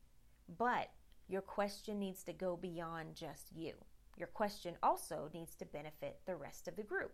But 0.57 0.91
your 1.29 1.43
question 1.43 1.99
needs 1.99 2.23
to 2.23 2.33
go 2.33 2.57
beyond 2.57 3.17
just 3.17 3.51
you. 3.53 3.75
Your 4.17 4.29
question 4.29 4.77
also 4.83 5.29
needs 5.35 5.55
to 5.57 5.67
benefit 5.67 6.21
the 6.25 6.37
rest 6.37 6.69
of 6.69 6.77
the 6.77 6.83
group. 6.83 7.13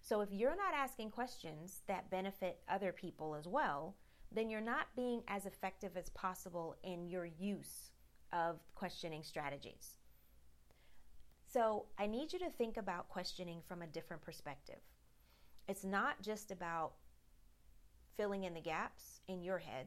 So 0.00 0.22
if 0.22 0.32
you're 0.32 0.56
not 0.56 0.74
asking 0.74 1.10
questions 1.10 1.82
that 1.86 2.10
benefit 2.10 2.60
other 2.68 2.92
people 2.92 3.34
as 3.34 3.46
well, 3.46 3.94
then 4.32 4.50
you're 4.50 4.60
not 4.60 4.88
being 4.96 5.22
as 5.28 5.46
effective 5.46 5.96
as 5.96 6.08
possible 6.10 6.76
in 6.82 7.08
your 7.08 7.26
use 7.26 7.90
of 8.32 8.58
questioning 8.74 9.22
strategies. 9.22 9.98
So 11.46 11.86
I 11.98 12.06
need 12.06 12.32
you 12.32 12.38
to 12.40 12.50
think 12.50 12.76
about 12.76 13.08
questioning 13.08 13.62
from 13.66 13.82
a 13.82 13.86
different 13.86 14.22
perspective. 14.22 14.80
It's 15.68 15.84
not 15.84 16.20
just 16.20 16.50
about 16.50 16.92
filling 18.16 18.44
in 18.44 18.54
the 18.54 18.60
gaps 18.60 19.20
in 19.28 19.42
your 19.42 19.58
head, 19.58 19.86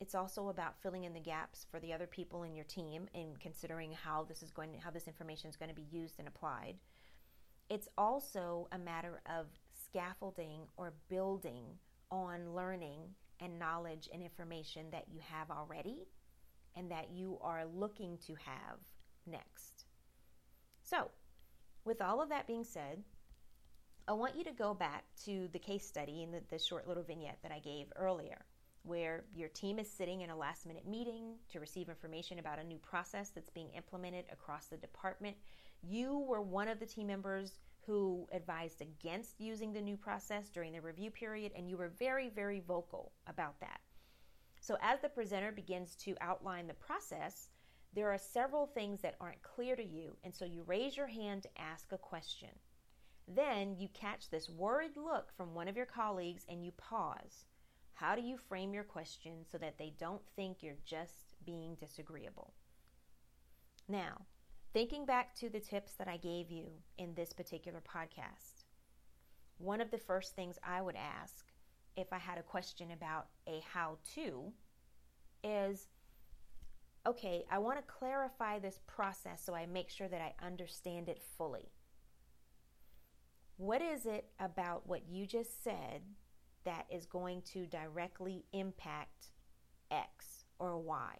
it's 0.00 0.14
also 0.14 0.48
about 0.48 0.80
filling 0.80 1.04
in 1.04 1.12
the 1.12 1.20
gaps 1.20 1.66
for 1.70 1.80
the 1.80 1.92
other 1.92 2.06
people 2.06 2.44
in 2.44 2.54
your 2.54 2.64
team 2.64 3.08
and 3.14 3.38
considering 3.40 3.92
how 3.92 4.24
this 4.24 4.42
is 4.42 4.52
going 4.52 4.72
to, 4.72 4.78
how 4.78 4.90
this 4.90 5.08
information 5.08 5.50
is 5.50 5.56
going 5.56 5.70
to 5.70 5.74
be 5.74 5.86
used 5.90 6.20
and 6.20 6.28
applied. 6.28 6.76
It's 7.68 7.88
also 7.98 8.68
a 8.72 8.78
matter 8.78 9.20
of 9.26 9.46
scaffolding 9.84 10.62
or 10.76 10.94
building 11.08 11.64
on 12.10 12.54
learning 12.54 13.00
and 13.40 13.58
knowledge 13.58 14.08
and 14.12 14.22
information 14.22 14.86
that 14.92 15.06
you 15.10 15.20
have 15.20 15.50
already 15.50 16.06
and 16.76 16.90
that 16.90 17.10
you 17.10 17.38
are 17.40 17.64
looking 17.66 18.18
to 18.26 18.34
have 18.34 18.78
next. 19.26 19.84
So, 20.82 21.10
with 21.84 22.00
all 22.00 22.20
of 22.20 22.28
that 22.28 22.46
being 22.46 22.64
said, 22.64 23.02
I 24.06 24.12
want 24.12 24.36
you 24.36 24.44
to 24.44 24.52
go 24.52 24.74
back 24.74 25.04
to 25.24 25.48
the 25.52 25.58
case 25.58 25.86
study 25.86 26.22
in 26.22 26.30
the, 26.30 26.42
the 26.50 26.58
short 26.58 26.88
little 26.88 27.02
vignette 27.02 27.38
that 27.42 27.52
I 27.52 27.58
gave 27.58 27.86
earlier 27.96 28.44
where 28.88 29.24
your 29.34 29.48
team 29.48 29.78
is 29.78 29.88
sitting 29.88 30.22
in 30.22 30.30
a 30.30 30.36
last 30.36 30.66
minute 30.66 30.86
meeting 30.88 31.34
to 31.52 31.60
receive 31.60 31.88
information 31.88 32.38
about 32.38 32.58
a 32.58 32.64
new 32.64 32.78
process 32.78 33.28
that's 33.30 33.50
being 33.50 33.68
implemented 33.76 34.24
across 34.32 34.66
the 34.66 34.76
department. 34.76 35.36
You 35.82 36.18
were 36.18 36.40
one 36.40 36.68
of 36.68 36.80
the 36.80 36.86
team 36.86 37.06
members 37.06 37.58
who 37.88 38.28
advised 38.32 38.82
against 38.82 39.40
using 39.40 39.72
the 39.72 39.80
new 39.80 39.96
process 39.96 40.50
during 40.50 40.74
the 40.74 40.80
review 40.82 41.10
period, 41.10 41.52
and 41.56 41.70
you 41.70 41.78
were 41.78 41.88
very, 41.88 42.28
very 42.28 42.60
vocal 42.60 43.12
about 43.26 43.58
that. 43.60 43.80
So, 44.60 44.76
as 44.82 45.00
the 45.00 45.08
presenter 45.08 45.52
begins 45.52 45.96
to 46.04 46.14
outline 46.20 46.66
the 46.66 46.74
process, 46.74 47.48
there 47.94 48.12
are 48.12 48.18
several 48.18 48.66
things 48.66 49.00
that 49.00 49.16
aren't 49.22 49.40
clear 49.40 49.74
to 49.74 49.82
you, 49.82 50.18
and 50.22 50.34
so 50.34 50.44
you 50.44 50.64
raise 50.64 50.98
your 50.98 51.06
hand 51.06 51.44
to 51.44 51.60
ask 51.60 51.90
a 51.90 51.96
question. 51.96 52.50
Then 53.26 53.74
you 53.78 53.88
catch 53.94 54.28
this 54.28 54.50
worried 54.50 54.98
look 54.98 55.32
from 55.34 55.54
one 55.54 55.66
of 55.66 55.76
your 55.76 55.86
colleagues 55.86 56.44
and 56.46 56.62
you 56.62 56.72
pause. 56.72 57.46
How 57.94 58.14
do 58.14 58.20
you 58.20 58.36
frame 58.36 58.74
your 58.74 58.84
question 58.84 59.46
so 59.50 59.56
that 59.58 59.78
they 59.78 59.94
don't 59.98 60.22
think 60.36 60.62
you're 60.62 60.76
just 60.84 61.34
being 61.46 61.74
disagreeable? 61.76 62.52
Now, 63.88 64.26
thinking 64.72 65.06
back 65.06 65.34
to 65.36 65.48
the 65.48 65.60
tips 65.60 65.92
that 65.94 66.08
I 66.08 66.16
gave 66.16 66.50
you 66.50 66.66
in 66.98 67.14
this 67.14 67.32
particular 67.32 67.80
podcast, 67.80 68.64
one 69.58 69.80
of 69.80 69.90
the 69.90 69.98
first 69.98 70.34
things 70.34 70.58
I 70.62 70.80
would 70.80 70.96
ask 70.96 71.46
if 71.96 72.12
I 72.12 72.18
had 72.18 72.38
a 72.38 72.42
question 72.42 72.90
about 72.92 73.26
a 73.46 73.60
how 73.72 73.98
to 74.14 74.52
is 75.42 75.88
okay, 77.06 77.44
I 77.50 77.58
want 77.58 77.78
to 77.78 77.84
clarify 77.84 78.58
this 78.58 78.80
process 78.86 79.42
so 79.44 79.54
I 79.54 79.66
make 79.66 79.88
sure 79.88 80.08
that 80.08 80.20
I 80.20 80.44
understand 80.44 81.08
it 81.08 81.22
fully. 81.38 81.70
What 83.56 83.80
is 83.80 84.04
it 84.04 84.26
about 84.38 84.86
what 84.86 85.08
you 85.08 85.26
just 85.26 85.64
said 85.64 86.02
that 86.68 86.86
is 86.90 87.06
going 87.06 87.40
to 87.40 87.66
directly 87.66 88.44
impact 88.52 89.28
X 89.90 90.44
or 90.58 90.78
Y. 90.78 91.16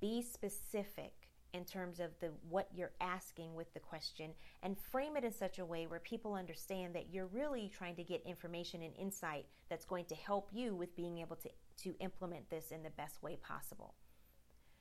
Be 0.00 0.22
specific 0.22 1.19
in 1.52 1.64
terms 1.64 2.00
of 2.00 2.10
the 2.20 2.30
what 2.48 2.68
you're 2.74 2.92
asking 3.00 3.54
with 3.54 3.72
the 3.74 3.80
question 3.80 4.30
and 4.62 4.76
frame 4.78 5.16
it 5.16 5.24
in 5.24 5.32
such 5.32 5.58
a 5.58 5.64
way 5.64 5.86
where 5.86 6.00
people 6.00 6.34
understand 6.34 6.94
that 6.94 7.12
you're 7.12 7.26
really 7.26 7.70
trying 7.76 7.96
to 7.96 8.04
get 8.04 8.22
information 8.24 8.82
and 8.82 8.94
insight 8.96 9.46
that's 9.68 9.84
going 9.84 10.04
to 10.04 10.14
help 10.14 10.48
you 10.52 10.74
with 10.74 10.94
being 10.96 11.18
able 11.18 11.36
to, 11.36 11.48
to 11.76 11.94
implement 12.00 12.48
this 12.50 12.70
in 12.70 12.82
the 12.82 12.90
best 12.90 13.22
way 13.22 13.36
possible. 13.36 13.94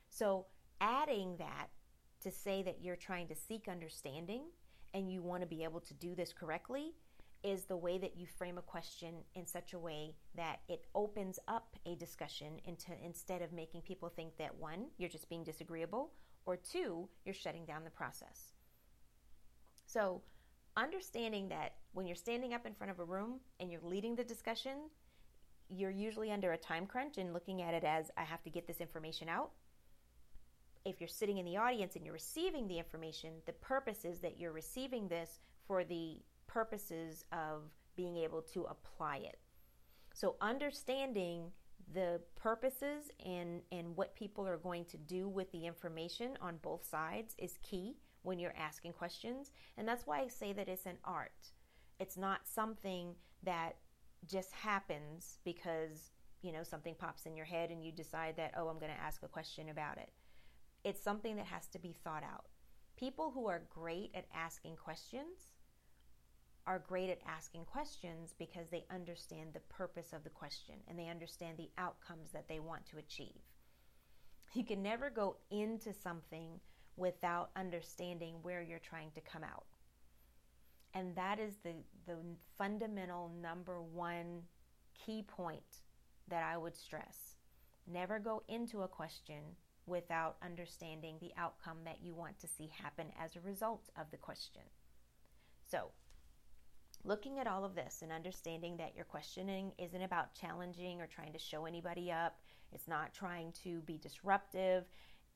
So 0.09 0.45
adding 0.81 1.37
that 1.37 1.67
to 2.21 2.31
say 2.31 2.61
that 2.63 2.79
you're 2.81 2.95
trying 2.95 3.27
to 3.27 3.35
seek 3.35 3.67
understanding 3.67 4.43
and 4.93 5.11
you 5.11 5.21
want 5.21 5.41
to 5.41 5.47
be 5.47 5.63
able 5.63 5.79
to 5.81 5.93
do 5.93 6.15
this 6.15 6.33
correctly 6.33 6.93
is 7.43 7.63
the 7.63 7.77
way 7.77 7.97
that 7.97 8.17
you 8.17 8.27
frame 8.27 8.57
a 8.57 8.61
question 8.61 9.15
in 9.35 9.45
such 9.45 9.73
a 9.73 9.79
way 9.79 10.13
that 10.35 10.59
it 10.67 10.85
opens 10.93 11.39
up 11.47 11.77
a 11.85 11.95
discussion 11.95 12.59
into 12.65 12.91
instead 13.03 13.41
of 13.41 13.53
making 13.53 13.81
people 13.81 14.09
think 14.09 14.35
that 14.37 14.57
one, 14.57 14.87
you're 14.97 15.09
just 15.09 15.29
being 15.29 15.43
disagreeable, 15.43 16.11
or 16.49 16.57
two, 16.57 17.07
you're 17.25 17.33
shutting 17.33 17.63
down 17.63 17.83
the 17.83 17.89
process. 17.91 18.53
So, 19.85 20.21
understanding 20.75 21.49
that 21.49 21.75
when 21.93 22.07
you're 22.07 22.15
standing 22.15 22.53
up 22.53 22.65
in 22.65 22.73
front 22.73 22.89
of 22.89 22.99
a 22.99 23.03
room 23.03 23.39
and 23.59 23.71
you're 23.71 23.81
leading 23.83 24.15
the 24.15 24.23
discussion, 24.23 24.89
you're 25.69 25.91
usually 25.91 26.31
under 26.31 26.53
a 26.53 26.57
time 26.57 26.87
crunch 26.87 27.17
and 27.19 27.33
looking 27.33 27.61
at 27.61 27.75
it 27.75 27.83
as 27.83 28.09
I 28.17 28.23
have 28.23 28.41
to 28.43 28.49
get 28.49 28.65
this 28.65 28.81
information 28.81 29.29
out. 29.29 29.51
If 30.85 30.99
you're 30.99 31.07
sitting 31.07 31.37
in 31.37 31.45
the 31.45 31.57
audience 31.57 31.95
and 31.95 32.03
you're 32.03 32.13
receiving 32.13 32.67
the 32.67 32.79
information, 32.79 33.33
the 33.45 33.53
purpose 33.53 34.03
is 34.03 34.19
that 34.19 34.39
you're 34.39 34.51
receiving 34.51 35.07
this 35.07 35.39
for 35.67 35.83
the 35.83 36.17
purposes 36.47 37.25
of 37.31 37.63
being 37.95 38.17
able 38.17 38.41
to 38.41 38.63
apply 38.63 39.17
it. 39.17 39.37
So, 40.13 40.35
understanding 40.41 41.51
the 41.93 42.21
purposes 42.35 43.09
and, 43.25 43.61
and 43.71 43.95
what 43.95 44.15
people 44.15 44.47
are 44.47 44.57
going 44.57 44.85
to 44.85 44.97
do 44.97 45.27
with 45.27 45.51
the 45.51 45.65
information 45.65 46.37
on 46.41 46.57
both 46.61 46.87
sides 46.87 47.35
is 47.37 47.57
key 47.63 47.97
when 48.21 48.39
you're 48.39 48.55
asking 48.57 48.93
questions. 48.93 49.51
And 49.77 49.87
that's 49.87 50.05
why 50.05 50.19
I 50.19 50.27
say 50.27 50.53
that 50.53 50.67
it's 50.67 50.85
an 50.85 50.97
art. 51.03 51.51
It's 51.99 52.17
not 52.17 52.47
something 52.47 53.15
that 53.43 53.77
just 54.27 54.51
happens 54.51 55.39
because, 55.43 56.11
you 56.41 56.51
know, 56.51 56.63
something 56.63 56.95
pops 56.95 57.25
in 57.25 57.35
your 57.35 57.45
head 57.45 57.71
and 57.71 57.83
you 57.83 57.91
decide 57.91 58.35
that, 58.37 58.53
oh, 58.57 58.67
I'm 58.67 58.79
going 58.79 58.93
to 58.93 59.01
ask 59.01 59.23
a 59.23 59.27
question 59.27 59.69
about 59.69 59.97
it. 59.97 60.11
It's 60.83 61.01
something 61.01 61.35
that 61.37 61.45
has 61.45 61.67
to 61.69 61.79
be 61.79 61.95
thought 62.03 62.23
out. 62.23 62.45
People 62.97 63.31
who 63.31 63.47
are 63.47 63.63
great 63.69 64.11
at 64.13 64.25
asking 64.33 64.75
questions 64.75 65.53
are 66.69 66.83
great 66.87 67.09
at 67.09 67.19
asking 67.27 67.65
questions 67.65 68.35
because 68.37 68.69
they 68.69 68.85
understand 68.93 69.49
the 69.53 69.59
purpose 69.61 70.13
of 70.13 70.23
the 70.23 70.29
question 70.29 70.75
and 70.87 70.99
they 70.99 71.09
understand 71.09 71.57
the 71.57 71.71
outcomes 71.79 72.29
that 72.31 72.47
they 72.47 72.59
want 72.59 72.85
to 72.85 72.99
achieve. 72.99 73.41
You 74.53 74.63
can 74.63 74.83
never 74.83 75.09
go 75.09 75.37
into 75.49 75.91
something 75.91 76.59
without 76.95 77.49
understanding 77.55 78.35
where 78.43 78.61
you're 78.61 78.77
trying 78.77 79.09
to 79.15 79.21
come 79.21 79.43
out. 79.43 79.65
And 80.93 81.15
that 81.15 81.39
is 81.39 81.55
the, 81.63 81.73
the 82.05 82.17
fundamental 82.55 83.31
number 83.41 83.81
one 83.81 84.43
key 84.93 85.23
point 85.27 85.81
that 86.27 86.43
I 86.43 86.55
would 86.55 86.77
stress. 86.77 87.37
Never 87.91 88.19
go 88.19 88.43
into 88.47 88.83
a 88.83 88.87
question 88.87 89.41
without 89.87 90.37
understanding 90.43 91.15
the 91.19 91.31
outcome 91.35 91.77
that 91.85 92.03
you 92.03 92.13
want 92.13 92.37
to 92.39 92.47
see 92.47 92.69
happen 92.71 93.07
as 93.19 93.35
a 93.35 93.41
result 93.41 93.89
of 93.99 94.11
the 94.11 94.17
question. 94.17 94.61
So, 95.71 95.89
looking 97.03 97.39
at 97.39 97.47
all 97.47 97.63
of 97.63 97.75
this 97.75 98.01
and 98.01 98.11
understanding 98.11 98.77
that 98.77 98.95
your 98.95 99.05
questioning 99.05 99.71
isn't 99.77 100.01
about 100.01 100.33
challenging 100.33 101.01
or 101.01 101.07
trying 101.07 101.33
to 101.33 101.39
show 101.39 101.65
anybody 101.65 102.11
up, 102.11 102.39
it's 102.71 102.87
not 102.87 103.13
trying 103.13 103.53
to 103.63 103.79
be 103.81 103.97
disruptive. 103.97 104.85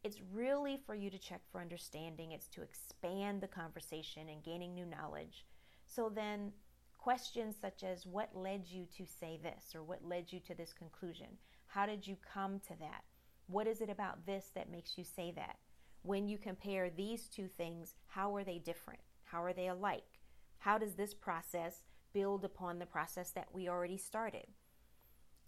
It's 0.03 0.21
really 0.33 0.79
for 0.85 0.95
you 0.95 1.09
to 1.09 1.17
check 1.17 1.41
for 1.51 1.61
understanding, 1.61 2.31
it's 2.31 2.49
to 2.49 2.61
expand 2.61 3.41
the 3.41 3.47
conversation 3.47 4.27
and 4.29 4.43
gaining 4.43 4.73
new 4.73 4.85
knowledge. 4.85 5.45
So 5.85 6.11
then, 6.13 6.51
questions 6.97 7.55
such 7.59 7.83
as 7.83 8.05
what 8.05 8.35
led 8.35 8.63
you 8.67 8.85
to 8.97 9.05
say 9.05 9.39
this 9.41 9.75
or 9.75 9.83
what 9.83 10.05
led 10.05 10.31
you 10.31 10.39
to 10.41 10.55
this 10.55 10.73
conclusion? 10.73 11.27
How 11.67 11.85
did 11.85 12.05
you 12.05 12.17
come 12.33 12.59
to 12.67 12.79
that? 12.79 13.03
What 13.47 13.67
is 13.67 13.81
it 13.81 13.89
about 13.89 14.25
this 14.25 14.51
that 14.55 14.71
makes 14.71 14.97
you 14.97 15.03
say 15.03 15.31
that? 15.35 15.57
When 16.01 16.27
you 16.27 16.37
compare 16.37 16.89
these 16.89 17.27
two 17.27 17.47
things, 17.47 17.95
how 18.07 18.35
are 18.35 18.43
they 18.43 18.57
different? 18.57 18.99
How 19.23 19.43
are 19.43 19.53
they 19.53 19.67
alike? 19.67 20.19
How 20.63 20.77
does 20.77 20.93
this 20.93 21.13
process 21.13 21.83
build 22.13 22.45
upon 22.45 22.79
the 22.79 22.85
process 22.85 23.31
that 23.31 23.49
we 23.51 23.67
already 23.67 23.97
started? 23.97 24.47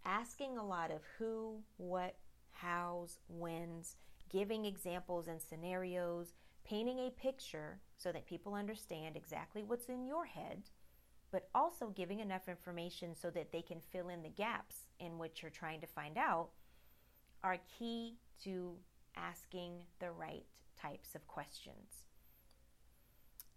Asking 0.03 0.57
a 0.57 0.65
lot 0.65 0.91
of 0.91 1.03
who, 1.17 1.61
what, 1.77 2.17
hows, 2.51 3.19
whens, 3.29 3.95
giving 4.29 4.65
examples 4.65 5.29
and 5.29 5.41
scenarios, 5.41 6.33
painting 6.65 6.99
a 6.99 7.11
picture 7.11 7.79
so 7.95 8.11
that 8.11 8.25
people 8.25 8.55
understand 8.55 9.15
exactly 9.15 9.63
what's 9.63 9.85
in 9.85 10.05
your 10.05 10.25
head, 10.25 10.63
but 11.31 11.47
also 11.55 11.93
giving 11.95 12.19
enough 12.19 12.49
information 12.49 13.15
so 13.15 13.29
that 13.29 13.53
they 13.53 13.61
can 13.61 13.79
fill 13.93 14.09
in 14.09 14.21
the 14.21 14.27
gaps 14.27 14.87
in 14.99 15.17
which 15.17 15.41
you're 15.41 15.49
trying 15.49 15.79
to 15.79 15.87
find 15.87 16.17
out 16.17 16.49
are 17.41 17.59
key 17.79 18.17
to 18.43 18.73
asking 19.15 19.81
the 19.99 20.11
right 20.11 20.45
types 20.77 21.15
of 21.15 21.25
questions. 21.25 22.03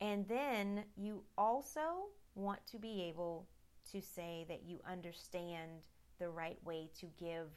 And 0.01 0.27
then 0.29 0.85
you 0.97 1.25
also 1.37 2.11
want 2.35 2.61
to 2.69 2.79
be 2.79 3.03
able 3.09 3.49
to 3.93 4.01
say 4.01 4.47
that 4.49 4.63
you 4.65 4.81
understand 4.89 5.87
the 6.19 6.29
right 6.29 6.59
way 6.65 6.91
to 7.01 7.07
give 7.19 7.49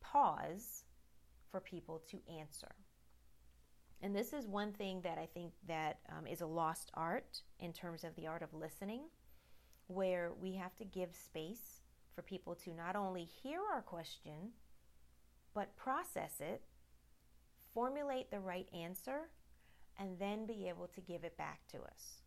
pause 0.00 0.84
for 1.50 1.60
people 1.60 2.02
to 2.10 2.18
answer. 2.38 2.74
And 4.00 4.16
this 4.16 4.32
is 4.32 4.46
one 4.46 4.72
thing 4.72 5.00
that 5.02 5.18
I 5.18 5.26
think 5.26 5.52
that 5.68 5.98
um, 6.10 6.26
is 6.26 6.40
a 6.40 6.46
lost 6.46 6.90
art 6.94 7.42
in 7.60 7.72
terms 7.72 8.02
of 8.02 8.16
the 8.16 8.26
art 8.26 8.42
of 8.42 8.52
listening, 8.52 9.02
where 9.86 10.32
we 10.40 10.54
have 10.54 10.74
to 10.76 10.84
give 10.84 11.14
space 11.14 11.82
for 12.14 12.22
people 12.22 12.54
to 12.56 12.74
not 12.74 12.96
only 12.96 13.24
hear 13.24 13.60
our 13.72 13.82
question, 13.82 14.50
but 15.54 15.76
process 15.76 16.40
it, 16.40 16.62
formulate 17.72 18.30
the 18.30 18.40
right 18.40 18.68
answer, 18.74 19.28
and 19.98 20.18
then 20.18 20.46
be 20.46 20.68
able 20.68 20.88
to 20.88 21.00
give 21.00 21.24
it 21.24 21.36
back 21.36 21.60
to 21.68 21.78
us 21.78 22.22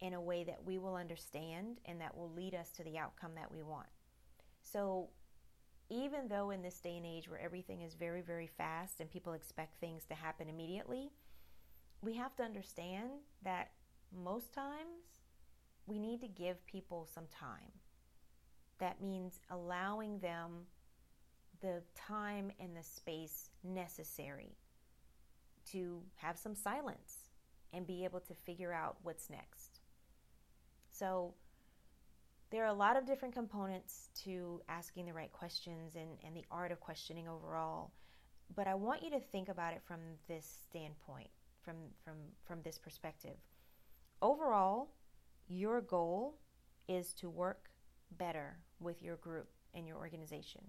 in 0.00 0.14
a 0.14 0.20
way 0.20 0.44
that 0.44 0.64
we 0.64 0.78
will 0.78 0.94
understand 0.94 1.78
and 1.86 2.00
that 2.00 2.16
will 2.16 2.30
lead 2.30 2.54
us 2.54 2.70
to 2.70 2.84
the 2.84 2.98
outcome 2.98 3.32
that 3.34 3.50
we 3.50 3.62
want. 3.62 3.88
So, 4.62 5.08
even 5.88 6.26
though 6.28 6.50
in 6.50 6.62
this 6.62 6.80
day 6.80 6.96
and 6.96 7.06
age 7.06 7.28
where 7.28 7.40
everything 7.40 7.82
is 7.82 7.94
very, 7.94 8.20
very 8.20 8.48
fast 8.48 9.00
and 9.00 9.08
people 9.08 9.34
expect 9.34 9.78
things 9.78 10.04
to 10.06 10.14
happen 10.14 10.48
immediately, 10.48 11.12
we 12.02 12.14
have 12.14 12.34
to 12.36 12.42
understand 12.42 13.10
that 13.44 13.70
most 14.12 14.52
times 14.52 15.20
we 15.86 15.98
need 15.98 16.20
to 16.20 16.28
give 16.28 16.64
people 16.66 17.08
some 17.12 17.26
time. 17.26 17.70
That 18.78 19.00
means 19.00 19.40
allowing 19.50 20.18
them 20.18 20.66
the 21.60 21.82
time 21.94 22.50
and 22.58 22.76
the 22.76 22.82
space 22.82 23.50
necessary 23.62 24.56
to 25.72 26.02
have 26.16 26.38
some 26.38 26.54
silence 26.54 27.28
and 27.72 27.86
be 27.86 28.04
able 28.04 28.20
to 28.20 28.34
figure 28.34 28.72
out 28.72 28.96
what's 29.02 29.30
next. 29.30 29.80
So, 30.90 31.34
there 32.50 32.62
are 32.62 32.68
a 32.68 32.74
lot 32.74 32.96
of 32.96 33.06
different 33.06 33.34
components 33.34 34.08
to 34.24 34.62
asking 34.68 35.06
the 35.06 35.12
right 35.12 35.32
questions 35.32 35.96
and, 35.96 36.10
and 36.24 36.34
the 36.36 36.44
art 36.50 36.70
of 36.70 36.78
questioning 36.80 37.28
overall. 37.28 37.90
But 38.54 38.68
I 38.68 38.74
want 38.74 39.02
you 39.02 39.10
to 39.10 39.20
think 39.20 39.48
about 39.48 39.72
it 39.72 39.82
from 39.84 39.98
this 40.28 40.46
standpoint, 40.68 41.28
from, 41.62 41.74
from, 42.04 42.14
from 42.44 42.62
this 42.62 42.78
perspective. 42.78 43.36
Overall, 44.22 44.90
your 45.48 45.80
goal 45.80 46.38
is 46.88 47.12
to 47.14 47.28
work 47.28 47.68
better 48.16 48.58
with 48.78 49.02
your 49.02 49.16
group 49.16 49.48
and 49.74 49.86
your 49.86 49.96
organization. 49.96 50.62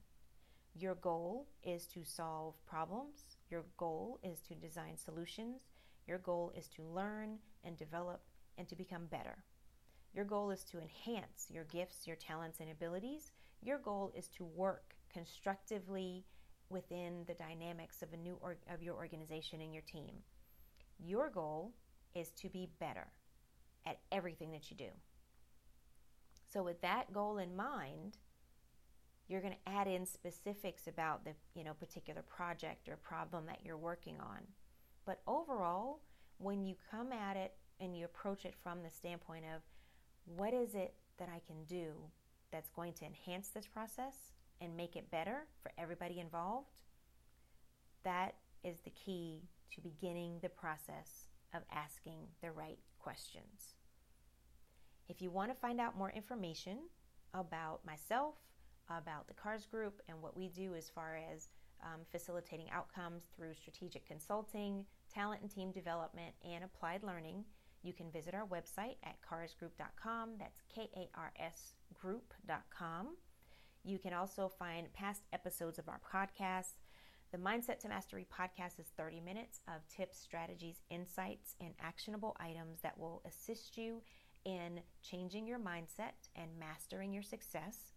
Your 0.80 0.96
goal 0.96 1.48
is 1.64 1.88
to 1.88 2.04
solve 2.04 2.54
problems. 2.68 3.38
Your 3.50 3.64
goal 3.78 4.20
is 4.24 4.40
to 4.42 4.54
design 4.54 4.96
solutions. 4.96 5.62
Your 6.08 6.20
goal 6.20 6.54
is 6.56 6.68
to 6.70 6.84
learn 6.84 7.40
and 7.64 7.76
develop 7.78 8.22
and 8.58 8.68
to 8.68 8.76
become 8.76 9.06
better. 9.08 9.44
Your 10.14 10.26
goal 10.26 10.52
is 10.52 10.64
to 10.66 10.80
enhance 10.80 11.48
your 11.50 11.64
gifts, 11.66 12.06
your 12.06 12.16
talents, 12.16 12.60
and 12.60 12.70
abilities. 12.70 13.32
Your 13.64 13.80
goal 13.80 14.12
is 14.16 14.28
to 14.38 14.46
work 14.46 14.96
constructively 15.12 16.26
within 16.70 17.24
the 17.28 17.34
dynamics 17.34 18.04
of 18.04 18.14
a 18.14 18.18
new 18.18 18.38
or, 18.42 18.58
of 18.72 18.84
your 18.84 18.96
organization 18.96 19.62
and 19.62 19.74
your 19.74 19.84
team. 19.84 20.16
Your 21.00 21.30
goal 21.30 21.74
is 22.14 22.30
to 22.42 22.50
be 22.50 22.70
better 22.80 23.08
at 23.86 24.00
everything 24.12 24.52
that 24.52 24.70
you 24.70 24.78
do. 24.78 24.90
So 26.52 26.62
with 26.62 26.82
that 26.82 27.12
goal 27.14 27.38
in 27.38 27.56
mind, 27.56 28.18
you're 29.28 29.42
going 29.42 29.54
to 29.54 29.72
add 29.72 29.88
in 29.88 30.06
specifics 30.06 30.88
about 30.88 31.26
the, 31.26 31.34
you 31.54 31.64
know, 31.64 31.74
particular 31.74 32.22
project 32.22 32.88
or 32.88 32.96
problem 32.96 33.46
that 33.46 33.60
you're 33.64 33.78
working 33.78 34.16
on. 34.20 34.40
But 35.06 35.22
overall, 35.28 36.02
when 36.38 36.64
you 36.64 36.76
come 36.92 37.12
at 37.12 37.36
it 37.36 37.54
and 37.80 37.96
you 37.96 38.06
approach 38.06 38.46
it 38.46 38.56
from 38.64 38.84
the 38.84 38.90
standpoint 38.90 39.46
of 39.54 39.62
what 40.26 40.54
is 40.54 40.76
it 40.76 40.94
that 41.18 41.30
I 41.30 41.42
can 41.46 41.64
do 41.66 41.94
that's 42.52 42.70
going 42.70 42.94
to 42.94 43.06
enhance 43.06 43.50
this 43.50 43.68
process 43.68 44.16
and 44.62 44.76
make 44.76 44.96
it 44.96 45.12
better 45.12 45.48
for 45.62 45.72
everybody 45.78 46.20
involved? 46.20 46.70
That 48.04 48.36
is 48.64 48.80
the 48.80 48.92
key 48.92 49.44
to 49.74 49.82
beginning 49.82 50.40
the 50.42 50.50
process 50.50 51.28
of 51.54 51.62
asking 51.72 52.20
the 52.42 52.52
right 52.52 52.80
questions. 53.00 53.76
If 55.10 55.22
you 55.22 55.32
want 55.32 55.52
to 55.52 55.60
find 55.60 55.80
out 55.80 55.98
more 55.98 56.12
information 56.12 56.80
about 57.34 57.86
myself, 57.86 58.36
about 58.90 59.28
the 59.28 59.34
KARS 59.34 59.66
group, 59.66 60.02
and 60.08 60.22
what 60.22 60.38
we 60.38 60.50
do 60.50 60.76
as 60.76 60.90
far 60.90 61.18
as 61.34 61.50
um, 61.84 62.02
facilitating 62.12 62.70
outcomes 62.72 63.24
through 63.36 63.54
strategic 63.54 64.06
consulting, 64.08 64.86
talent 65.14 65.42
and 65.42 65.52
team 65.52 65.72
development, 65.72 66.34
and 66.44 66.64
applied 66.64 67.04
learning, 67.04 67.44
you 67.84 67.94
can 67.94 68.12
visit 68.12 68.34
our 68.34 68.46
website 68.46 68.96
at 69.04 69.18
karsgroup.com. 69.22 70.32
That's 70.40 70.62
K 70.74 70.90
A 70.96 71.10
R 71.16 71.32
S 71.40 71.74
group.com. 71.94 73.16
You 73.84 74.00
can 74.00 74.14
also 74.14 74.50
find 74.50 74.92
past 74.94 75.24
episodes 75.32 75.80
of 75.80 75.88
our 75.88 76.02
podcast. 76.14 76.74
The 77.32 77.38
Mindset 77.38 77.80
to 77.80 77.90
Mastery 77.90 78.26
podcast 78.32 78.80
is 78.80 78.88
30 78.96 79.22
minutes 79.22 79.60
of 79.68 79.88
tips, 79.88 80.18
strategies, 80.20 80.82
insights, 80.90 81.56
and 81.62 81.74
actionable 81.82 82.36
items 82.40 82.82
that 82.82 82.98
will 82.98 83.22
assist 83.26 83.78
you 83.78 84.02
in 84.46 84.80
changing 85.02 85.46
your 85.46 85.60
mindset 85.60 86.30
and 86.36 86.58
mastering 86.58 87.14
your 87.14 87.24
success. 87.24 87.94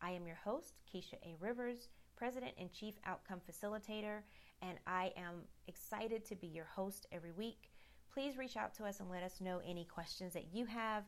I 0.00 0.10
am 0.10 0.26
your 0.26 0.38
host, 0.44 0.74
Keisha 0.92 1.14
A. 1.24 1.34
Rivers, 1.40 1.88
President 2.16 2.52
and 2.58 2.72
Chief 2.72 2.94
Outcome 3.04 3.40
Facilitator, 3.40 4.20
and 4.62 4.78
I 4.86 5.12
am 5.16 5.42
excited 5.68 6.24
to 6.26 6.36
be 6.36 6.46
your 6.46 6.64
host 6.64 7.06
every 7.12 7.32
week 7.32 7.70
please 8.16 8.38
reach 8.38 8.56
out 8.56 8.72
to 8.72 8.84
us 8.86 9.00
and 9.00 9.10
let 9.10 9.22
us 9.22 9.42
know 9.42 9.60
any 9.68 9.84
questions 9.84 10.32
that 10.32 10.46
you 10.50 10.64
have. 10.64 11.04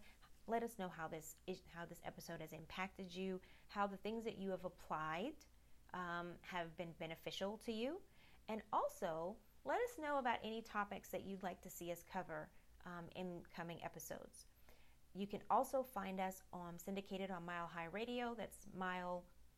Let 0.46 0.62
us 0.62 0.78
know 0.78 0.90
how 0.94 1.08
this 1.08 1.36
is, 1.46 1.56
how 1.74 1.86
this 1.86 2.02
episode 2.04 2.42
has 2.42 2.52
impacted 2.52 3.14
you, 3.14 3.40
how 3.68 3.86
the 3.86 3.96
things 3.96 4.24
that 4.24 4.36
you 4.36 4.50
have 4.50 4.66
applied 4.66 5.32
um, 5.94 6.32
have 6.42 6.76
been 6.76 6.90
beneficial 7.00 7.58
to 7.64 7.72
you, 7.72 7.96
and 8.50 8.60
also 8.74 9.36
let 9.64 9.76
us 9.76 9.96
know 9.98 10.18
about 10.18 10.36
any 10.44 10.60
topics 10.60 11.08
that 11.08 11.24
you'd 11.24 11.42
like 11.42 11.62
to 11.62 11.70
see 11.70 11.90
us 11.90 12.04
cover 12.12 12.50
um, 12.84 13.06
in 13.16 13.40
coming 13.56 13.78
episodes. 13.82 14.44
You 15.18 15.26
can 15.26 15.40
also 15.50 15.82
find 15.82 16.20
us 16.20 16.42
on 16.52 16.78
syndicated 16.78 17.32
on 17.32 17.44
Mile 17.44 17.66
High 17.66 17.88
Radio. 17.90 18.36
That's 18.38 18.68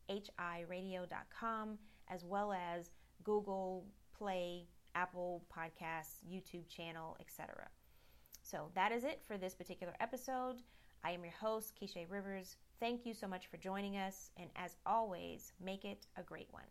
milehiradio.com, 0.09 1.77
as 2.07 2.25
well 2.25 2.51
as 2.51 2.89
Google 3.23 3.85
Play, 4.17 4.65
Apple 4.95 5.43
Podcasts, 5.55 6.25
YouTube 6.27 6.67
channel, 6.67 7.15
etc. 7.19 7.69
So 8.41 8.71
that 8.73 8.91
is 8.91 9.03
it 9.03 9.21
for 9.27 9.37
this 9.37 9.53
particular 9.53 9.93
episode. 9.99 10.63
I 11.03 11.11
am 11.11 11.23
your 11.23 11.33
host, 11.39 11.77
Keisha 11.79 12.09
Rivers. 12.09 12.57
Thank 12.79 13.05
you 13.05 13.13
so 13.13 13.27
much 13.27 13.45
for 13.45 13.57
joining 13.57 13.97
us, 13.97 14.31
and 14.37 14.49
as 14.55 14.77
always, 14.87 15.53
make 15.63 15.85
it 15.85 16.07
a 16.17 16.23
great 16.23 16.47
one. 16.49 16.63